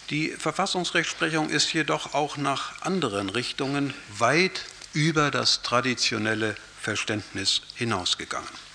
Die 0.10 0.30
Verfassungsrechtsprechung 0.30 1.50
ist 1.50 1.74
jedoch 1.74 2.16
auch 2.16 2.38
nach 2.38 2.82
anderen 2.82 3.30
Richtungen 3.30 3.94
weit 4.18 4.66
über 4.94 5.30
das 5.30 5.62
traditionelle 5.62 6.56
Verständnis 6.82 7.62
hinausgegangen. 7.76 8.67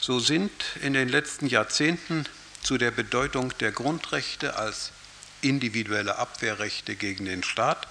So 0.00 0.18
sind 0.18 0.50
in 0.82 0.94
den 0.94 1.10
letzten 1.10 1.46
Jahrzehnten 1.46 2.24
zu 2.62 2.78
der 2.78 2.90
Bedeutung 2.90 3.56
der 3.58 3.70
Grundrechte 3.70 4.56
als 4.56 4.92
individuelle 5.42 6.16
Abwehrrechte 6.16 6.96
gegen 6.96 7.26
den 7.26 7.42
Staat 7.42 7.86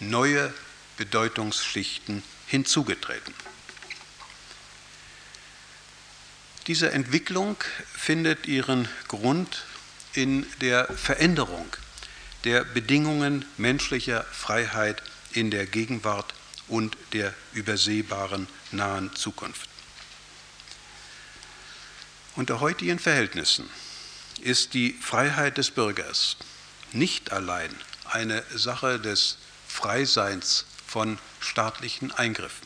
neue 0.00 0.52
Bedeutungsschichten 0.96 2.22
hinzugetreten. 2.46 3.34
Diese 6.66 6.92
Entwicklung 6.92 7.56
findet 7.94 8.46
ihren 8.46 8.88
Grund 9.06 9.64
in 10.14 10.46
der 10.60 10.86
Veränderung 10.86 11.66
der 12.44 12.64
Bedingungen 12.64 13.44
menschlicher 13.56 14.24
Freiheit 14.24 15.02
in 15.32 15.50
der 15.50 15.66
Gegenwart 15.66 16.34
und 16.68 16.96
der 17.12 17.34
übersehbaren 17.52 18.48
nahen 18.70 19.14
Zukunft. 19.14 19.68
Unter 22.38 22.60
heutigen 22.60 23.00
Verhältnissen 23.00 23.68
ist 24.40 24.72
die 24.72 24.92
Freiheit 24.92 25.58
des 25.58 25.72
Bürgers 25.72 26.36
nicht 26.92 27.32
allein 27.32 27.74
eine 28.04 28.44
Sache 28.54 29.00
des 29.00 29.38
Freiseins 29.66 30.64
von 30.86 31.18
staatlichen 31.40 32.12
Eingriffen. 32.12 32.64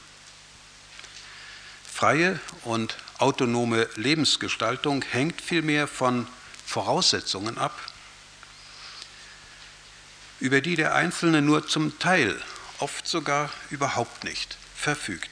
Freie 1.91 2.39
und 2.65 2.99
autonome 3.17 3.89
Lebensgestaltung 3.95 5.01
hängt 5.11 5.41
vielmehr 5.41 5.89
von 5.89 6.29
Voraussetzungen 6.67 7.57
ab, 7.57 7.81
über 10.39 10.61
die 10.61 10.77
der 10.77 10.95
Einzelne 10.95 11.41
nur 11.41 11.67
zum 11.67 11.99
Teil, 11.99 12.39
oft 12.79 13.09
sogar 13.09 13.49
überhaupt 13.71 14.23
nicht 14.25 14.59
verfügt. 14.77 15.32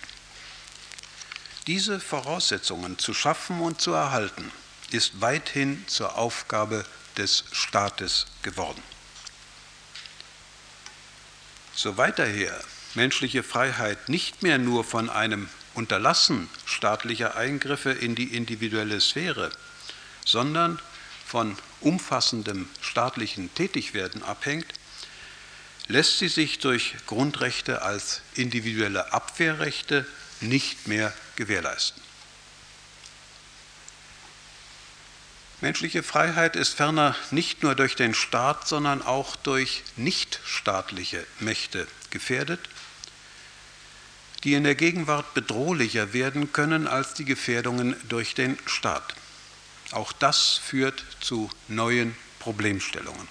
Diese 1.66 2.00
Voraussetzungen 2.00 2.98
zu 2.98 3.14
schaffen 3.14 3.60
und 3.60 3.80
zu 3.80 3.92
erhalten, 3.92 4.50
ist 4.90 5.20
weithin 5.20 5.84
zur 5.86 6.16
Aufgabe 6.16 6.84
des 7.16 7.44
Staates 7.52 8.26
geworden. 8.42 8.82
Soweit 11.74 12.18
daher 12.18 12.58
menschliche 12.94 13.42
Freiheit 13.42 14.08
nicht 14.08 14.42
mehr 14.42 14.58
nur 14.58 14.84
von 14.84 15.08
einem 15.08 15.48
Unterlassen 15.74 16.48
staatlicher 16.64 17.36
Eingriffe 17.36 17.90
in 17.92 18.14
die 18.14 18.34
individuelle 18.34 19.00
Sphäre, 19.00 19.50
sondern 20.24 20.80
von 21.24 21.56
umfassendem 21.80 22.68
staatlichen 22.80 23.54
Tätigwerden 23.54 24.22
abhängt, 24.22 24.66
lässt 25.86 26.18
sie 26.18 26.28
sich 26.28 26.58
durch 26.58 26.94
Grundrechte 27.06 27.82
als 27.82 28.22
individuelle 28.34 29.12
Abwehrrechte 29.12 30.06
nicht 30.40 30.88
mehr 30.88 31.12
gewährleisten. 31.40 32.02
Menschliche 35.62 36.02
Freiheit 36.02 36.54
ist 36.54 36.74
ferner 36.74 37.16
nicht 37.30 37.62
nur 37.62 37.74
durch 37.74 37.96
den 37.96 38.12
Staat, 38.12 38.68
sondern 38.68 39.00
auch 39.00 39.36
durch 39.36 39.82
nichtstaatliche 39.96 41.26
Mächte 41.38 41.86
gefährdet, 42.10 42.60
die 44.44 44.52
in 44.52 44.64
der 44.64 44.74
Gegenwart 44.74 45.32
bedrohlicher 45.32 46.12
werden 46.12 46.52
können 46.52 46.86
als 46.86 47.14
die 47.14 47.24
Gefährdungen 47.24 47.96
durch 48.10 48.34
den 48.34 48.58
Staat. 48.66 49.14
Auch 49.92 50.12
das 50.12 50.60
führt 50.62 51.04
zu 51.20 51.50
neuen 51.68 52.14
Problemstellungen. 52.38 53.28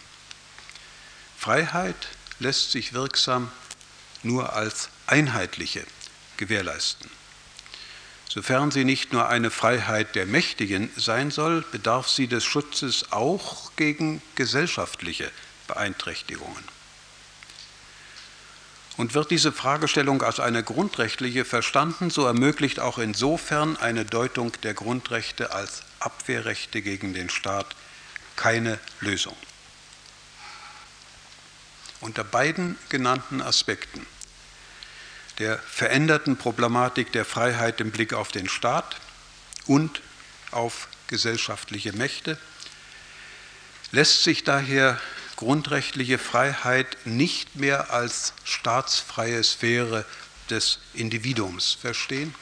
Freiheit 1.38 2.08
lässt 2.40 2.72
sich 2.72 2.94
wirksam 2.94 3.52
nur 4.24 4.54
als 4.54 4.90
einheitliche 5.06 5.86
gewährleisten. 6.38 7.19
Sofern 8.30 8.70
sie 8.70 8.86
nicht 8.86 9.12
nur 9.12 9.28
eine 9.28 9.50
Freiheit 9.50 10.14
der 10.14 10.28
Mächtigen 10.28 10.92
sein 10.96 11.32
soll, 11.32 11.66
bedarf 11.72 12.08
sie 12.08 12.28
des 12.28 12.46
Schutzes 12.46 13.12
auch 13.12 13.72
gegen 13.76 14.22
gesellschaftliche 14.36 15.32
Beeinträchtigungen. 15.68 16.64
Und 18.98 19.16
wird 19.16 19.32
diese 19.32 19.52
Fragestellung 19.52 20.22
als 20.22 20.40
eine 20.40 20.62
grundrechtliche 20.62 21.44
verstanden, 21.44 22.12
so 22.12 22.26
ermöglicht 22.26 22.80
auch 22.80 23.00
insofern 23.00 23.78
eine 23.78 24.06
Deutung 24.06 24.52
der 24.62 24.76
Grundrechte 24.76 25.52
als 25.52 25.82
Abwehrrechte 26.00 26.84
gegen 26.84 27.14
den 27.14 27.32
Staat 27.32 27.76
keine 28.36 28.78
Lösung. 29.00 29.36
Unter 32.00 32.24
beiden 32.24 32.78
genannten 32.90 33.42
Aspekten 33.42 34.06
der 35.40 35.58
veränderten 35.58 36.38
Problematik 36.38 37.12
der 37.14 37.26
Freiheit 37.26 37.80
im 37.82 37.92
Blick 37.92 38.14
auf 38.14 38.32
den 38.32 38.50
Staat 38.50 38.98
und 39.66 40.02
auf 40.52 40.88
gesellschaftliche 41.08 41.94
Mächte, 41.94 42.38
lässt 43.92 44.24
sich 44.24 44.44
daher 44.44 45.00
grundrechtliche 45.38 46.18
Freiheit 46.18 46.98
nicht 47.06 47.56
mehr 47.56 47.92
als 47.92 48.34
staatsfreie 48.44 49.44
Sphäre 49.44 50.06
des 50.50 50.80
Individuums 50.94 51.74
verstehen, 51.74 52.36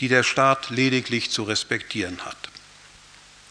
die 0.00 0.08
der 0.08 0.24
Staat 0.24 0.70
lediglich 0.70 1.30
zu 1.30 1.44
respektieren 1.44 2.24
hat. 2.24 2.36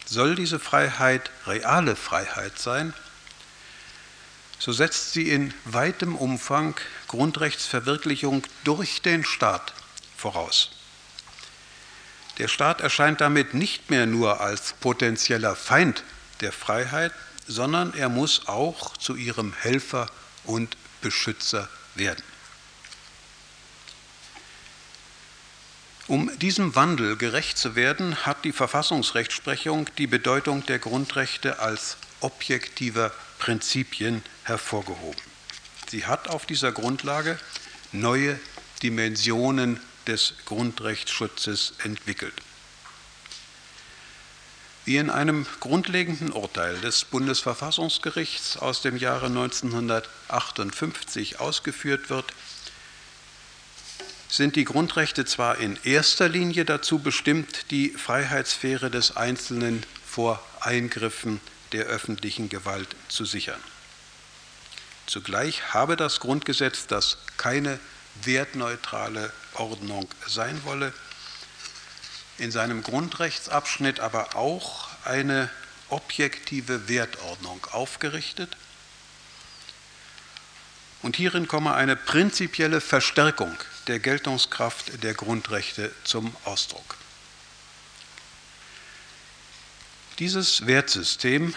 Soll 0.06 0.36
diese 0.36 0.60
Freiheit 0.60 1.32
reale 1.46 1.96
Freiheit 1.96 2.60
sein, 2.60 2.94
so 4.60 4.74
setzt 4.74 5.14
sie 5.14 5.30
in 5.30 5.54
weitem 5.66 6.16
Umfang 6.16 6.76
Grundrechtsverwirklichung 7.08 8.44
durch 8.66 9.02
den 9.02 9.24
Staat 9.24 9.74
voraus. 10.18 10.72
Der 12.38 12.48
Staat 12.48 12.82
erscheint 12.82 13.22
damit 13.22 13.54
nicht 13.54 13.90
mehr 13.90 14.06
nur 14.06 14.42
als 14.42 14.74
potenzieller 14.74 15.56
Feind 15.56 16.04
der 16.42 16.52
Freiheit, 16.52 17.14
sondern 17.48 17.94
er 17.94 18.10
muss 18.10 18.48
auch 18.48 18.96
zu 18.98 19.16
ihrem 19.16 19.54
Helfer 19.54 20.10
und 20.44 20.78
Beschützer 21.02 21.68
werden. 21.96 22.24
Um 26.08 26.32
diesem 26.40 26.76
Wandel 26.76 27.18
gerecht 27.18 27.58
zu 27.58 27.76
werden, 27.76 28.26
hat 28.26 28.44
die 28.44 28.52
Verfassungsrechtsprechung 28.52 29.90
die 29.98 30.08
Bedeutung 30.08 30.66
der 30.66 30.80
Grundrechte 30.80 31.60
als 31.60 31.98
objektiver 32.22 33.12
Prinzipien 33.40 34.24
hervorgehoben. 34.44 35.22
Sie 35.90 36.06
hat 36.06 36.28
auf 36.28 36.46
dieser 36.46 36.72
Grundlage 36.72 37.40
neue 37.92 38.40
Dimensionen 38.84 39.80
des 40.08 40.36
Grundrechtsschutzes 40.46 41.74
entwickelt. 41.84 42.34
Wie 44.86 44.98
in 44.98 45.10
einem 45.10 45.46
grundlegenden 45.60 46.32
Urteil 46.32 46.80
des 46.82 47.06
Bundesverfassungsgerichts 47.06 48.58
aus 48.58 48.82
dem 48.82 48.98
Jahre 48.98 49.28
1958 49.28 51.40
ausgeführt 51.40 52.10
wird, 52.10 52.34
sind 54.30 54.56
die 54.56 54.64
Grundrechte 54.64 55.26
zwar 55.26 55.58
in 55.58 55.78
erster 55.84 56.30
Linie 56.30 56.66
dazu 56.66 57.00
bestimmt, 57.00 57.72
die 57.72 57.90
Freiheitssphäre 57.90 58.90
des 58.90 59.18
Einzelnen 59.18 59.84
vor 60.06 60.42
Eingriffen 60.62 61.42
der 61.72 61.86
öffentlichen 61.86 62.50
Gewalt 62.50 62.96
zu 63.08 63.26
sichern. 63.26 63.62
Zugleich 65.06 65.74
habe 65.74 65.96
das 65.96 66.20
Grundgesetz, 66.20 66.86
das 66.88 67.18
keine 67.38 67.80
wertneutrale 68.24 69.32
Ordnung 69.56 70.08
sein 70.28 70.64
wolle, 70.66 70.94
in 72.38 72.52
seinem 72.52 72.84
Grundrechtsabschnitt 72.84 74.00
aber 74.00 74.36
auch 74.36 74.88
eine 75.06 75.50
objektive 75.90 76.88
Wertordnung 76.88 77.66
aufgerichtet. 77.72 78.56
Und 81.02 81.16
hierin 81.16 81.48
komme 81.48 81.74
eine 81.74 81.96
prinzipielle 81.96 82.82
Verstärkung 82.82 83.58
der 83.88 84.00
Geltungskraft 84.00 85.04
der 85.04 85.14
Grundrechte 85.14 85.92
zum 86.04 86.36
Ausdruck. 86.46 86.99
Dieses 90.20 90.68
Wertsystem, 90.68 91.56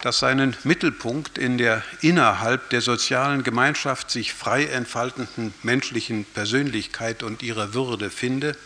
das 0.00 0.18
seinen 0.18 0.56
Mittelpunkt 0.64 1.36
in 1.36 1.58
der 1.58 1.82
innerhalb 2.00 2.70
der 2.70 2.80
sozialen 2.80 3.42
Gemeinschaft 3.42 4.10
sich 4.10 4.32
frei 4.32 4.64
entfaltenden 4.64 5.52
menschlichen 5.62 6.24
Persönlichkeit 6.24 7.22
und 7.22 7.42
ihrer 7.42 7.74
Würde 7.74 8.08
finde, 8.08 8.56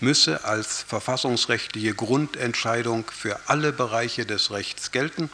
müsse 0.00 0.44
als 0.44 0.82
verfassungsrechtliche 0.84 1.94
Grundentscheidung 1.94 3.04
für 3.10 3.38
alle 3.46 3.74
Bereiche 3.74 4.24
des 4.24 4.50
Rechts 4.50 4.90
gelten. 4.90 5.28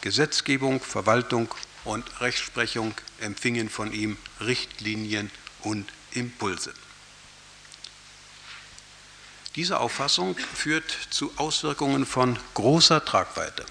Gesetzgebung, 0.00 0.80
Verwaltung 0.80 1.52
und 1.82 2.20
Rechtsprechung 2.20 2.94
empfingen 3.18 3.68
von 3.68 3.92
ihm 3.92 4.16
Richtlinien 4.40 5.32
und 5.62 5.92
Impulse. 6.12 6.72
Diese 9.56 9.78
Auffassung 9.78 10.36
führt 10.36 10.90
zu 11.10 11.32
Auswirkungen 11.36 12.06
von 12.06 12.38
großer 12.54 13.04
Tragweite. 13.04 13.64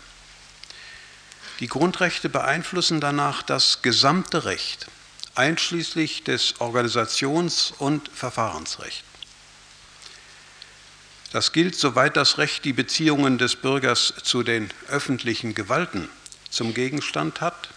Die 1.59 1.67
Grundrechte 1.67 2.29
beeinflussen 2.29 3.01
danach 3.01 3.43
das 3.43 3.81
gesamte 3.81 4.45
Recht, 4.45 4.87
einschließlich 5.35 6.23
des 6.23 6.55
Organisations- 6.61 7.73
und 7.77 8.09
Verfahrensrechts. 8.09 9.03
Das 11.33 11.51
gilt, 11.51 11.75
soweit 11.75 12.15
das 12.15 12.37
Recht 12.37 12.63
die 12.63 12.73
Beziehungen 12.73 13.37
des 13.37 13.55
Bürgers 13.55 14.13
zu 14.23 14.43
den 14.43 14.69
öffentlichen 14.87 15.55
Gewalten 15.55 16.07
zum 16.49 16.73
Gegenstand 16.73 17.41
hat. 17.41 17.69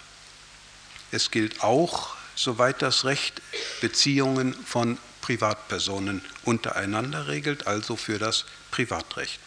Es 1.10 1.30
gilt 1.30 1.62
auch, 1.62 2.14
soweit 2.34 2.82
das 2.82 3.04
Recht 3.04 3.40
Beziehungen 3.80 4.52
von 4.52 4.98
Privatpersonen 5.26 6.22
untereinander 6.44 7.26
regelt, 7.26 7.66
also 7.66 7.96
für 7.96 8.20
das 8.20 8.44
Privatrecht. 8.70 9.40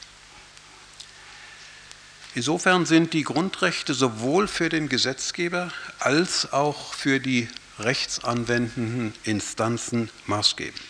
Insofern 2.35 2.85
sind 2.85 3.13
die 3.13 3.23
Grundrechte 3.23 3.93
sowohl 3.93 4.49
für 4.49 4.67
den 4.67 4.89
Gesetzgeber 4.89 5.71
als 5.99 6.51
auch 6.51 6.93
für 6.93 7.21
die 7.21 7.47
rechtsanwendenden 7.79 9.13
Instanzen 9.23 10.09
maßgebend. 10.25 10.81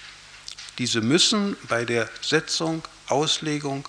Diese 0.80 1.02
müssen 1.02 1.56
bei 1.68 1.86
der 1.86 2.10
Setzung, 2.22 2.82
Auslegung 3.10 3.88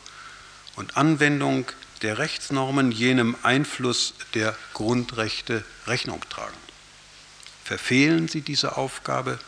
und 0.76 0.98
Anwendung 0.98 1.64
der 2.02 2.18
Rechtsnormen 2.18 2.92
jenem 2.92 3.36
Einfluss 3.42 4.12
der 4.34 4.54
Grundrechte 4.74 5.64
Rechnung 5.86 6.20
tragen. 6.28 6.56
Verfehlen 7.64 8.28
sie 8.28 8.42
diese 8.42 8.76
Aufgabe, 8.76 9.38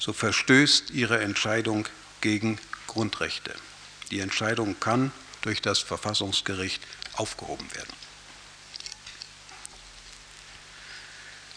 so 0.00 0.12
verstößt 0.12 0.90
ihre 0.90 1.20
Entscheidung 1.20 1.86
gegen 2.20 2.58
Grundrechte. 2.88 3.54
Die 4.10 4.18
Entscheidung 4.18 4.80
kann 4.80 5.12
durch 5.42 5.62
das 5.62 5.78
Verfassungsgericht 5.78 6.82
aufgehoben 7.12 7.72
werden. 7.74 7.92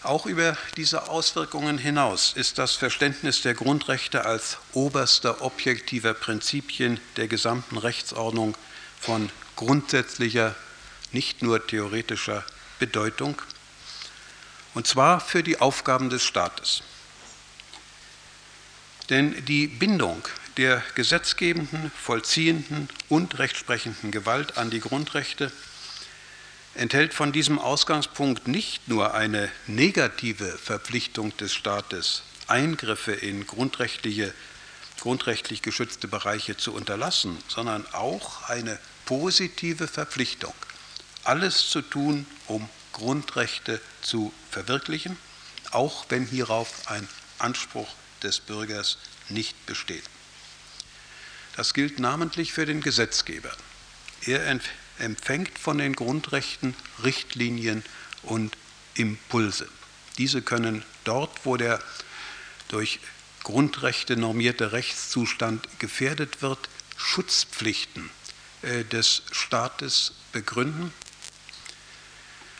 Auch 0.02 0.26
über 0.26 0.58
diese 0.76 1.08
Auswirkungen 1.08 1.78
hinaus 1.78 2.34
ist 2.34 2.58
das 2.58 2.72
Verständnis 2.72 3.40
der 3.40 3.54
Grundrechte 3.54 4.26
als 4.26 4.58
oberster 4.74 5.40
objektiver 5.40 6.12
Prinzipien 6.12 7.00
der 7.16 7.26
gesamten 7.26 7.78
Rechtsordnung 7.78 8.54
von 9.00 9.30
grundsätzlicher, 9.56 10.54
nicht 11.12 11.40
nur 11.40 11.66
theoretischer 11.66 12.44
Bedeutung, 12.78 13.40
und 14.74 14.86
zwar 14.86 15.20
für 15.20 15.42
die 15.42 15.60
Aufgaben 15.60 16.10
des 16.10 16.22
Staates. 16.22 16.82
Denn 19.10 19.44
die 19.44 19.66
Bindung 19.66 20.22
der 20.56 20.82
gesetzgebenden, 20.94 21.90
vollziehenden 21.90 22.88
und 23.08 23.38
rechtsprechenden 23.38 24.10
Gewalt 24.10 24.56
an 24.56 24.70
die 24.70 24.80
Grundrechte 24.80 25.52
enthält 26.74 27.14
von 27.14 27.32
diesem 27.32 27.58
Ausgangspunkt 27.58 28.48
nicht 28.48 28.88
nur 28.88 29.14
eine 29.14 29.50
negative 29.66 30.46
Verpflichtung 30.58 31.36
des 31.36 31.52
Staates, 31.52 32.22
Eingriffe 32.46 33.12
in 33.12 33.46
grundrechtliche, 33.46 34.32
grundrechtlich 35.00 35.62
geschützte 35.62 36.08
Bereiche 36.08 36.56
zu 36.56 36.72
unterlassen, 36.72 37.38
sondern 37.48 37.86
auch 37.92 38.48
eine 38.48 38.78
positive 39.06 39.86
Verpflichtung, 39.86 40.54
alles 41.24 41.70
zu 41.70 41.82
tun, 41.82 42.26
um 42.46 42.68
Grundrechte 42.92 43.80
zu 44.02 44.32
verwirklichen, 44.50 45.16
auch 45.70 46.06
wenn 46.08 46.26
hierauf 46.26 46.72
ein 46.86 47.08
Anspruch 47.38 47.88
des 48.24 48.40
Bürgers 48.40 48.98
nicht 49.28 49.66
besteht. 49.66 50.04
Das 51.56 51.74
gilt 51.74 52.00
namentlich 52.00 52.52
für 52.52 52.66
den 52.66 52.80
Gesetzgeber. 52.80 53.52
Er 54.26 54.58
empfängt 54.98 55.58
von 55.58 55.78
den 55.78 55.94
Grundrechten 55.94 56.74
Richtlinien 57.04 57.84
und 58.22 58.56
Impulse. 58.94 59.68
Diese 60.18 60.42
können 60.42 60.82
dort, 61.04 61.44
wo 61.44 61.56
der 61.56 61.80
durch 62.68 62.98
Grundrechte 63.42 64.16
normierte 64.16 64.72
Rechtszustand 64.72 65.68
gefährdet 65.78 66.42
wird, 66.42 66.58
Schutzpflichten 66.96 68.10
äh, 68.62 68.84
des 68.84 69.22
Staates 69.30 70.12
begründen. 70.32 70.92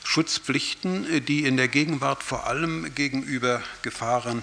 Schutzpflichten, 0.04 1.10
äh, 1.10 1.20
die 1.20 1.44
in 1.46 1.56
der 1.56 1.68
Gegenwart 1.68 2.22
vor 2.22 2.46
allem 2.46 2.94
gegenüber 2.94 3.62
Gefahren 3.82 4.42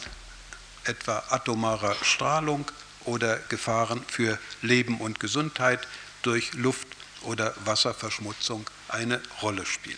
etwa 0.86 1.24
atomarer 1.30 1.96
Strahlung 2.02 2.70
oder 3.06 3.38
Gefahren 3.50 4.04
für 4.08 4.38
Leben 4.62 5.00
und 5.00 5.20
Gesundheit 5.20 5.88
durch 6.22 6.54
Luft- 6.54 6.88
oder 7.24 7.54
Wasserverschmutzung 7.66 8.70
eine 8.88 9.22
Rolle 9.42 9.66
spielen. 9.66 9.98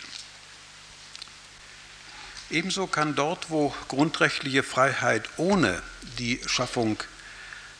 Ebenso 2.50 2.86
kann 2.86 3.14
dort, 3.14 3.50
wo 3.50 3.74
grundrechtliche 3.88 4.62
Freiheit 4.62 5.28
ohne 5.38 5.82
die 6.18 6.40
Schaffung 6.46 7.02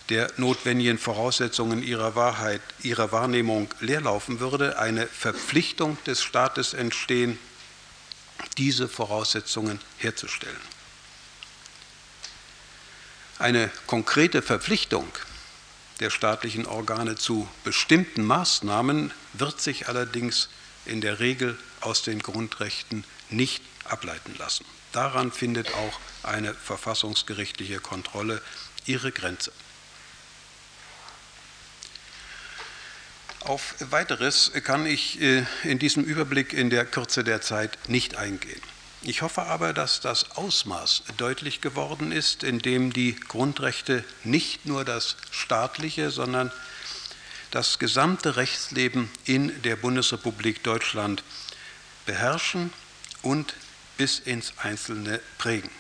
der 0.09 0.31
notwendigen 0.37 0.99
Voraussetzungen 0.99 1.83
ihrer 1.83 2.15
Wahrheit, 2.15 2.61
ihrer 2.83 3.13
Wahrnehmung 3.13 3.73
leerlaufen 3.81 4.41
würde, 4.41 4.79
eine 4.79 5.07
Verpflichtung 5.07 5.97
des 6.05 6.23
Staates 6.23 6.75
entstehen, 6.75 7.39
diese 8.59 8.89
Voraussetzungen 8.89 9.81
herzustellen. 9.99 10.74
Eine 13.39 13.71
konkrete 13.87 14.43
Verpflichtung 14.43 15.09
der 16.01 16.11
staatlichen 16.11 16.67
Organe 16.67 17.17
zu 17.17 17.49
bestimmten 17.63 18.25
Maßnahmen 18.25 19.13
wird 19.33 19.61
sich 19.61 19.89
allerdings 19.89 20.49
in 20.87 21.01
der 21.01 21.21
Regel 21.21 21.59
aus 21.81 22.03
den 22.03 22.21
Grundrechten 22.21 23.05
nicht 23.31 23.63
ableiten 23.85 24.35
lassen. 24.39 24.65
Daran 24.93 25.33
findet 25.33 25.75
auch 25.75 26.01
eine 26.23 26.55
verfassungsgerichtliche 26.55 27.81
Kontrolle 27.81 28.41
ihre 28.87 29.13
Grenze. 29.13 29.53
Auf 33.41 33.75
weiteres 33.81 34.53
kann 34.65 34.87
ich 34.87 35.21
äh, 35.21 35.45
in 35.65 35.79
diesem 35.79 36.03
Überblick 36.05 36.55
in 36.55 36.71
der 36.71 36.87
Kürze 36.87 37.25
der 37.25 37.43
Zeit 37.43 37.79
nicht 37.89 38.17
eingehen. 38.17 38.63
Ich 39.07 39.21
hoffe 39.21 39.43
aber, 39.43 39.75
dass 39.75 40.01
das 40.01 40.31
Ausmaß 40.37 41.03
deutlich 41.19 41.61
geworden 41.61 42.11
ist, 42.11 42.43
in 42.43 42.61
dem 42.61 42.91
die 42.91 43.15
Grundrechte 43.15 44.03
nicht 44.25 44.65
nur 44.65 44.83
das 44.87 45.19
staatliche, 45.31 46.11
sondern 46.11 46.51
das 47.51 47.79
gesamte 47.79 48.37
Rechtsleben 48.37 49.11
in 49.27 49.63
der 49.63 49.77
Bundesrepublik 49.77 50.65
Deutschland 50.65 51.23
beherrschen 52.07 52.73
und 53.21 53.55
bis 53.99 54.21
ins 54.21 54.55
Einzelne 54.57 55.21
prägen. 55.37 55.71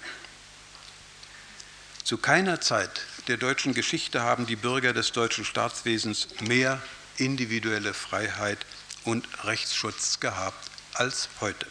Zu 2.04 2.18
keiner 2.18 2.60
Zeit 2.60 3.06
der 3.28 3.38
deutschen 3.38 3.72
Geschichte 3.72 4.20
haben 4.20 4.44
die 4.44 4.56
Bürger 4.56 4.92
des 4.92 5.12
deutschen 5.12 5.46
Staatswesens 5.46 6.28
mehr 6.42 6.82
individuelle 7.16 7.94
Freiheit 7.94 8.66
und 9.04 9.26
Rechtsschutz 9.44 10.20
gehabt 10.20 10.70
als 10.92 11.30
heute. 11.40 11.66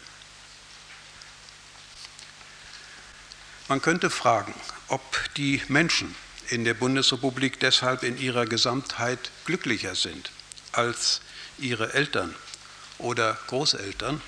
Man 3.66 3.80
könnte 3.80 4.10
fragen, 4.10 4.54
ob 4.88 5.02
die 5.36 5.62
Menschen 5.68 6.14
in 6.50 6.64
der 6.64 6.74
Bundesrepublik 6.74 7.60
deshalb 7.60 8.02
in 8.02 8.18
ihrer 8.18 8.44
Gesamtheit 8.44 9.30
glücklicher 9.46 9.94
sind 9.94 10.30
als 10.72 11.22
ihre 11.56 11.94
Eltern 11.94 12.34
oder 12.98 13.38
Großeltern. 13.46 14.20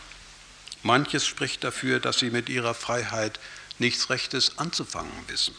Manches 0.83 1.27
spricht 1.27 1.65
dafür, 1.65 2.01
dass 2.01 2.19
sie 2.19 2.31
mit 2.31 2.49
ihrer 2.49 2.73
Freiheit 2.73 3.39
nichts 3.79 4.09
Rechtes 4.09 4.57
anzufangen 4.57 5.13
wissen. 5.27 5.55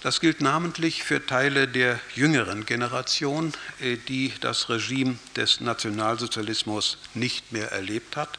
Das 0.00 0.20
gilt 0.20 0.40
namentlich 0.40 1.04
für 1.04 1.24
Teile 1.24 1.68
der 1.68 2.00
jüngeren 2.14 2.66
Generation, 2.66 3.52
äh, 3.80 3.96
die 3.96 4.32
das 4.40 4.68
Regime 4.68 5.18
des 5.36 5.60
Nationalsozialismus 5.60 6.98
nicht 7.14 7.52
mehr 7.52 7.70
erlebt 7.70 8.16
hat 8.16 8.38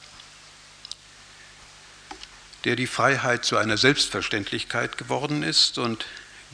der 2.65 2.75
die 2.75 2.87
Freiheit 2.87 3.45
zu 3.45 3.57
einer 3.57 3.77
Selbstverständlichkeit 3.77 4.97
geworden 4.97 5.43
ist 5.43 5.77
und 5.77 6.05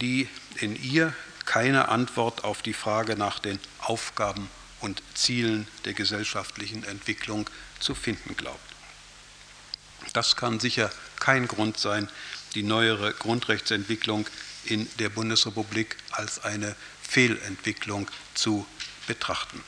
die 0.01 0.30
in 0.56 0.82
ihr 0.82 1.14
keine 1.45 1.89
Antwort 1.89 2.43
auf 2.43 2.62
die 2.62 2.74
Frage 2.74 3.16
nach 3.16 3.39
den 3.39 3.60
Aufgaben 3.80 4.49
und 4.82 5.01
Zielen 5.14 5.68
der 5.86 5.93
gesellschaftlichen 5.93 6.84
Entwicklung 6.84 7.49
zu 7.80 7.95
finden 7.95 8.36
glaubt. 8.36 8.60
Das 10.14 10.36
kann 10.36 10.60
sicher 10.60 10.91
kein 11.20 11.47
Grund 11.47 11.78
sein, 11.78 12.10
die 12.53 12.64
neuere 12.64 13.14
Grundrechtsentwicklung 13.14 14.28
in 14.66 14.88
der 14.99 15.10
Bundesrepublik 15.10 15.97
als 16.12 16.43
eine 16.43 16.76
Fehlentwicklung 17.01 18.10
zu 18.34 18.66
betrachten. 19.08 19.64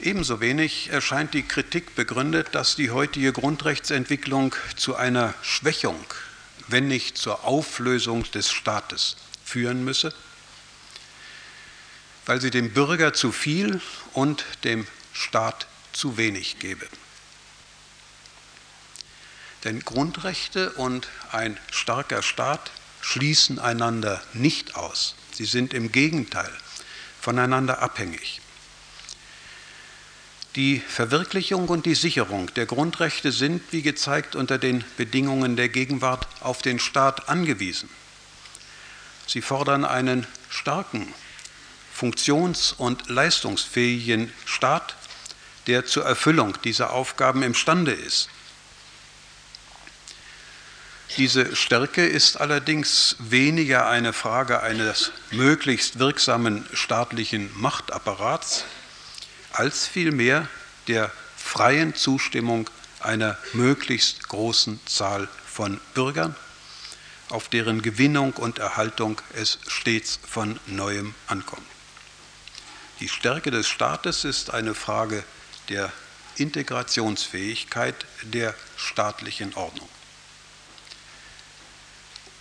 Ebenso 0.00 0.40
wenig 0.40 0.90
erscheint 0.90 1.34
die 1.34 1.44
Kritik 1.44 1.94
begründet, 1.94 2.48
dass 2.52 2.76
die 2.76 2.90
heutige 2.90 3.32
Grundrechtsentwicklung 3.32 4.54
zu 4.76 4.96
einer 4.96 5.34
Schwächung, 5.42 6.04
wenn 6.66 6.88
nicht 6.88 7.16
zur 7.16 7.44
Auflösung 7.44 8.30
des 8.32 8.50
Staates 8.50 9.16
führen 9.44 9.84
müsse, 9.84 10.12
weil 12.26 12.40
sie 12.40 12.50
dem 12.50 12.72
Bürger 12.72 13.12
zu 13.12 13.32
viel 13.32 13.80
und 14.12 14.44
dem 14.64 14.86
Staat 15.12 15.66
zu 15.92 16.16
wenig 16.16 16.58
gebe. 16.58 16.86
Denn 19.62 19.80
Grundrechte 19.80 20.72
und 20.72 21.08
ein 21.30 21.58
starker 21.70 22.22
Staat 22.22 22.70
schließen 23.00 23.58
einander 23.58 24.22
nicht 24.32 24.74
aus. 24.74 25.14
Sie 25.32 25.46
sind 25.46 25.72
im 25.72 25.92
Gegenteil 25.92 26.52
voneinander 27.20 27.80
abhängig. 27.80 28.40
Die 30.56 30.78
Verwirklichung 30.78 31.68
und 31.68 31.84
die 31.84 31.96
Sicherung 31.96 32.52
der 32.54 32.66
Grundrechte 32.66 33.32
sind, 33.32 33.60
wie 33.72 33.82
gezeigt, 33.82 34.36
unter 34.36 34.56
den 34.56 34.84
Bedingungen 34.96 35.56
der 35.56 35.68
Gegenwart 35.68 36.28
auf 36.40 36.62
den 36.62 36.78
Staat 36.78 37.28
angewiesen. 37.28 37.88
Sie 39.26 39.42
fordern 39.42 39.84
einen 39.84 40.28
starken, 40.48 41.12
funktions- 41.92 42.72
und 42.72 43.08
leistungsfähigen 43.08 44.32
Staat, 44.44 44.94
der 45.66 45.86
zur 45.86 46.04
Erfüllung 46.04 46.60
dieser 46.62 46.92
Aufgaben 46.92 47.42
imstande 47.42 47.92
ist. 47.92 48.28
Diese 51.16 51.56
Stärke 51.56 52.06
ist 52.06 52.40
allerdings 52.40 53.16
weniger 53.18 53.88
eine 53.88 54.12
Frage 54.12 54.62
eines 54.62 55.10
möglichst 55.30 55.98
wirksamen 55.98 56.66
staatlichen 56.72 57.50
Machtapparats, 57.54 58.64
als 59.54 59.86
vielmehr 59.86 60.48
der 60.88 61.12
freien 61.36 61.94
Zustimmung 61.94 62.68
einer 62.98 63.38
möglichst 63.52 64.28
großen 64.28 64.80
Zahl 64.86 65.28
von 65.46 65.80
Bürgern, 65.94 66.34
auf 67.30 67.48
deren 67.48 67.80
Gewinnung 67.80 68.32
und 68.32 68.58
Erhaltung 68.58 69.20
es 69.34 69.58
stets 69.68 70.18
von 70.28 70.58
neuem 70.66 71.14
ankommt. 71.28 71.66
Die 72.98 73.08
Stärke 73.08 73.50
des 73.50 73.68
Staates 73.68 74.24
ist 74.24 74.52
eine 74.52 74.74
Frage 74.74 75.22
der 75.68 75.92
Integrationsfähigkeit 76.36 77.94
der 78.22 78.54
staatlichen 78.76 79.54
Ordnung. 79.54 79.88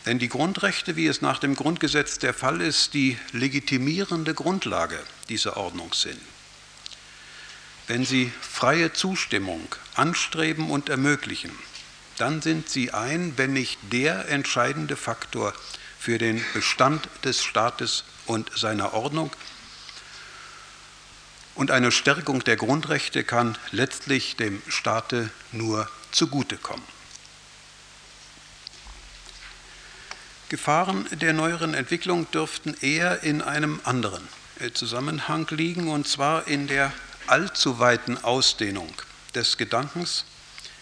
Denn 0.07 0.19
die 0.19 0.29
Grundrechte, 0.29 0.95
wie 0.95 1.07
es 1.07 1.21
nach 1.21 1.39
dem 1.39 1.55
Grundgesetz 1.55 2.17
der 2.17 2.33
Fall 2.33 2.59
ist, 2.59 2.93
die 2.93 3.17
legitimierende 3.31 4.33
Grundlage 4.33 4.99
dieser 5.29 5.57
Ordnung 5.57 5.93
sind. 5.93 6.19
Wenn 7.87 8.05
sie 8.05 8.31
freie 8.41 8.93
Zustimmung 8.93 9.67
anstreben 9.95 10.69
und 10.69 10.89
ermöglichen, 10.89 11.51
dann 12.17 12.41
sind 12.41 12.69
sie 12.69 12.91
ein, 12.91 13.33
wenn 13.37 13.53
nicht 13.53 13.77
der 13.91 14.29
entscheidende 14.29 14.95
Faktor 14.95 15.53
für 15.99 16.17
den 16.17 16.43
Bestand 16.53 17.09
des 17.23 17.43
Staates 17.43 18.03
und 18.25 18.51
seiner 18.57 18.93
Ordnung. 18.93 19.31
Und 21.55 21.71
eine 21.71 21.91
Stärkung 21.91 22.43
der 22.43 22.55
Grundrechte 22.55 23.23
kann 23.23 23.57
letztlich 23.71 24.35
dem 24.37 24.61
Staate 24.67 25.29
nur 25.51 25.89
zugutekommen. 26.11 26.85
Gefahren 30.49 31.07
der 31.11 31.33
neueren 31.33 31.73
Entwicklung 31.73 32.29
dürften 32.31 32.75
eher 32.81 33.23
in 33.23 33.41
einem 33.41 33.79
anderen 33.83 34.27
Zusammenhang 34.73 35.47
liegen, 35.49 35.89
und 35.89 36.07
zwar 36.07 36.47
in 36.47 36.67
der 36.67 36.93
allzu 37.27 37.79
weiten 37.79 38.23
Ausdehnung 38.23 38.93
des 39.35 39.57
Gedankens, 39.57 40.25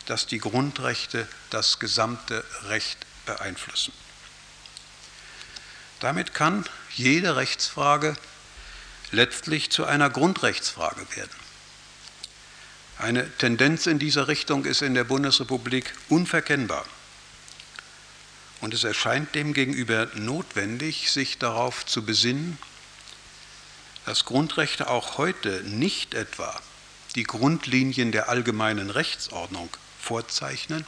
dass 0.06 0.28
die 0.28 0.40
Grundrechte 0.40 1.28
das 1.50 1.80
gesamte 1.80 2.44
Recht 2.64 3.06
beeinflussen. 3.26 3.94
Damit 6.00 6.34
kann 6.34 6.66
jede 6.96 7.36
Rechtsfrage 7.36 8.16
letztlich 9.12 9.70
zu 9.70 9.86
einer 9.86 10.10
Grundrechtsfrage 10.10 11.06
werden. 11.16 11.42
Eine 12.98 13.30
Tendenz 13.38 13.88
in 13.88 14.00
dieser 14.00 14.28
Richtung 14.28 14.66
ist 14.66 14.82
in 14.82 14.94
der 14.94 15.04
Bundesrepublik 15.04 15.94
unverkennbar. 16.10 16.86
Und 18.62 18.74
es 18.76 18.84
erscheint 18.84 19.34
demgegenüber 19.34 20.08
notwendig, 20.14 21.12
sich 21.12 21.40
darauf 21.40 21.86
zu 21.86 22.06
besinnen, 22.06 22.60
dass 24.06 24.26
Grundrechte 24.26 24.90
auch 24.90 25.18
heute 25.18 25.64
nicht 25.64 26.14
etwa 26.14 26.60
die 27.16 27.24
Grundlinien 27.24 28.12
der 28.12 28.30
allgemeinen 28.30 28.90
Rechtsordnung 28.90 29.70
vorzeichnen, 30.00 30.86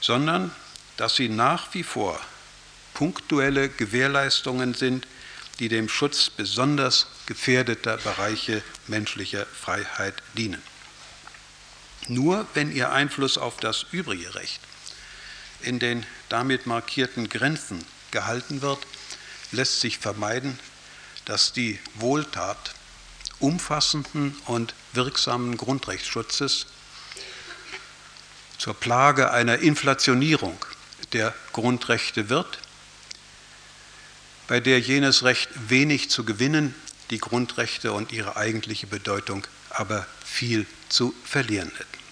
sondern 0.00 0.50
dass 0.96 1.16
sie 1.16 1.28
nach 1.28 1.74
wie 1.74 1.82
vor 1.82 2.20
punktuelle 2.94 3.68
Gewährleistungen 3.68 4.74
sind, 4.74 5.06
die 5.58 5.68
dem 5.68 5.88
Schutz 5.88 6.30
besonders 6.30 7.06
gefährdeter 7.26 7.96
Bereiche 7.98 8.62
menschlicher 8.86 9.46
Freiheit 9.46 10.14
dienen. 10.36 10.62
Nur 12.08 12.46
wenn 12.54 12.74
ihr 12.74 12.90
Einfluss 12.90 13.38
auf 13.38 13.58
das 13.58 13.86
übrige 13.92 14.34
Recht 14.34 14.60
in 15.60 15.78
den 15.78 16.04
damit 16.28 16.66
markierten 16.66 17.28
Grenzen 17.28 17.84
gehalten 18.10 18.62
wird, 18.62 18.78
lässt 19.52 19.80
sich 19.80 19.98
vermeiden, 19.98 20.58
dass 21.24 21.52
die 21.52 21.78
Wohltat 21.94 22.74
umfassenden 23.38 24.36
und 24.46 24.74
wirksamen 24.92 25.56
Grundrechtsschutzes 25.56 26.66
zur 28.58 28.74
Plage 28.74 29.32
einer 29.32 29.58
Inflationierung 29.58 30.56
der 31.12 31.34
Grundrechte 31.52 32.28
wird, 32.28 32.58
bei 34.46 34.60
der 34.60 34.80
jenes 34.80 35.24
Recht 35.24 35.48
wenig 35.68 36.10
zu 36.10 36.24
gewinnen, 36.24 36.74
die 37.10 37.18
Grundrechte 37.18 37.92
und 37.92 38.12
ihre 38.12 38.36
eigentliche 38.36 38.86
Bedeutung 38.86 39.46
aber 39.70 40.06
viel 40.24 40.66
zu 40.88 41.14
verlieren 41.24 41.72
hätten. 41.76 42.02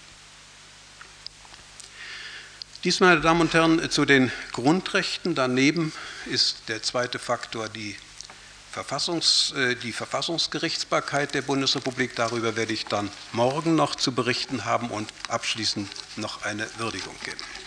Dies, 2.83 2.99
meine 2.99 3.21
Damen 3.21 3.41
und 3.41 3.53
Herren, 3.53 3.91
zu 3.91 4.05
den 4.05 4.31
Grundrechten. 4.53 5.35
Daneben 5.35 5.93
ist 6.25 6.63
der 6.67 6.81
zweite 6.81 7.19
Faktor 7.19 7.69
die, 7.69 7.95
Verfassungs-, 8.73 9.53
äh, 9.55 9.75
die 9.75 9.91
Verfassungsgerichtsbarkeit 9.91 11.33
der 11.33 11.41
Bundesrepublik. 11.41 12.15
Darüber 12.15 12.55
werde 12.55 12.73
ich 12.73 12.85
dann 12.85 13.09
morgen 13.33 13.75
noch 13.75 13.95
zu 13.95 14.13
berichten 14.13 14.65
haben 14.65 14.89
und 14.89 15.11
abschließend 15.27 15.89
noch 16.15 16.43
eine 16.43 16.67
Würdigung 16.77 17.15
geben. 17.23 17.60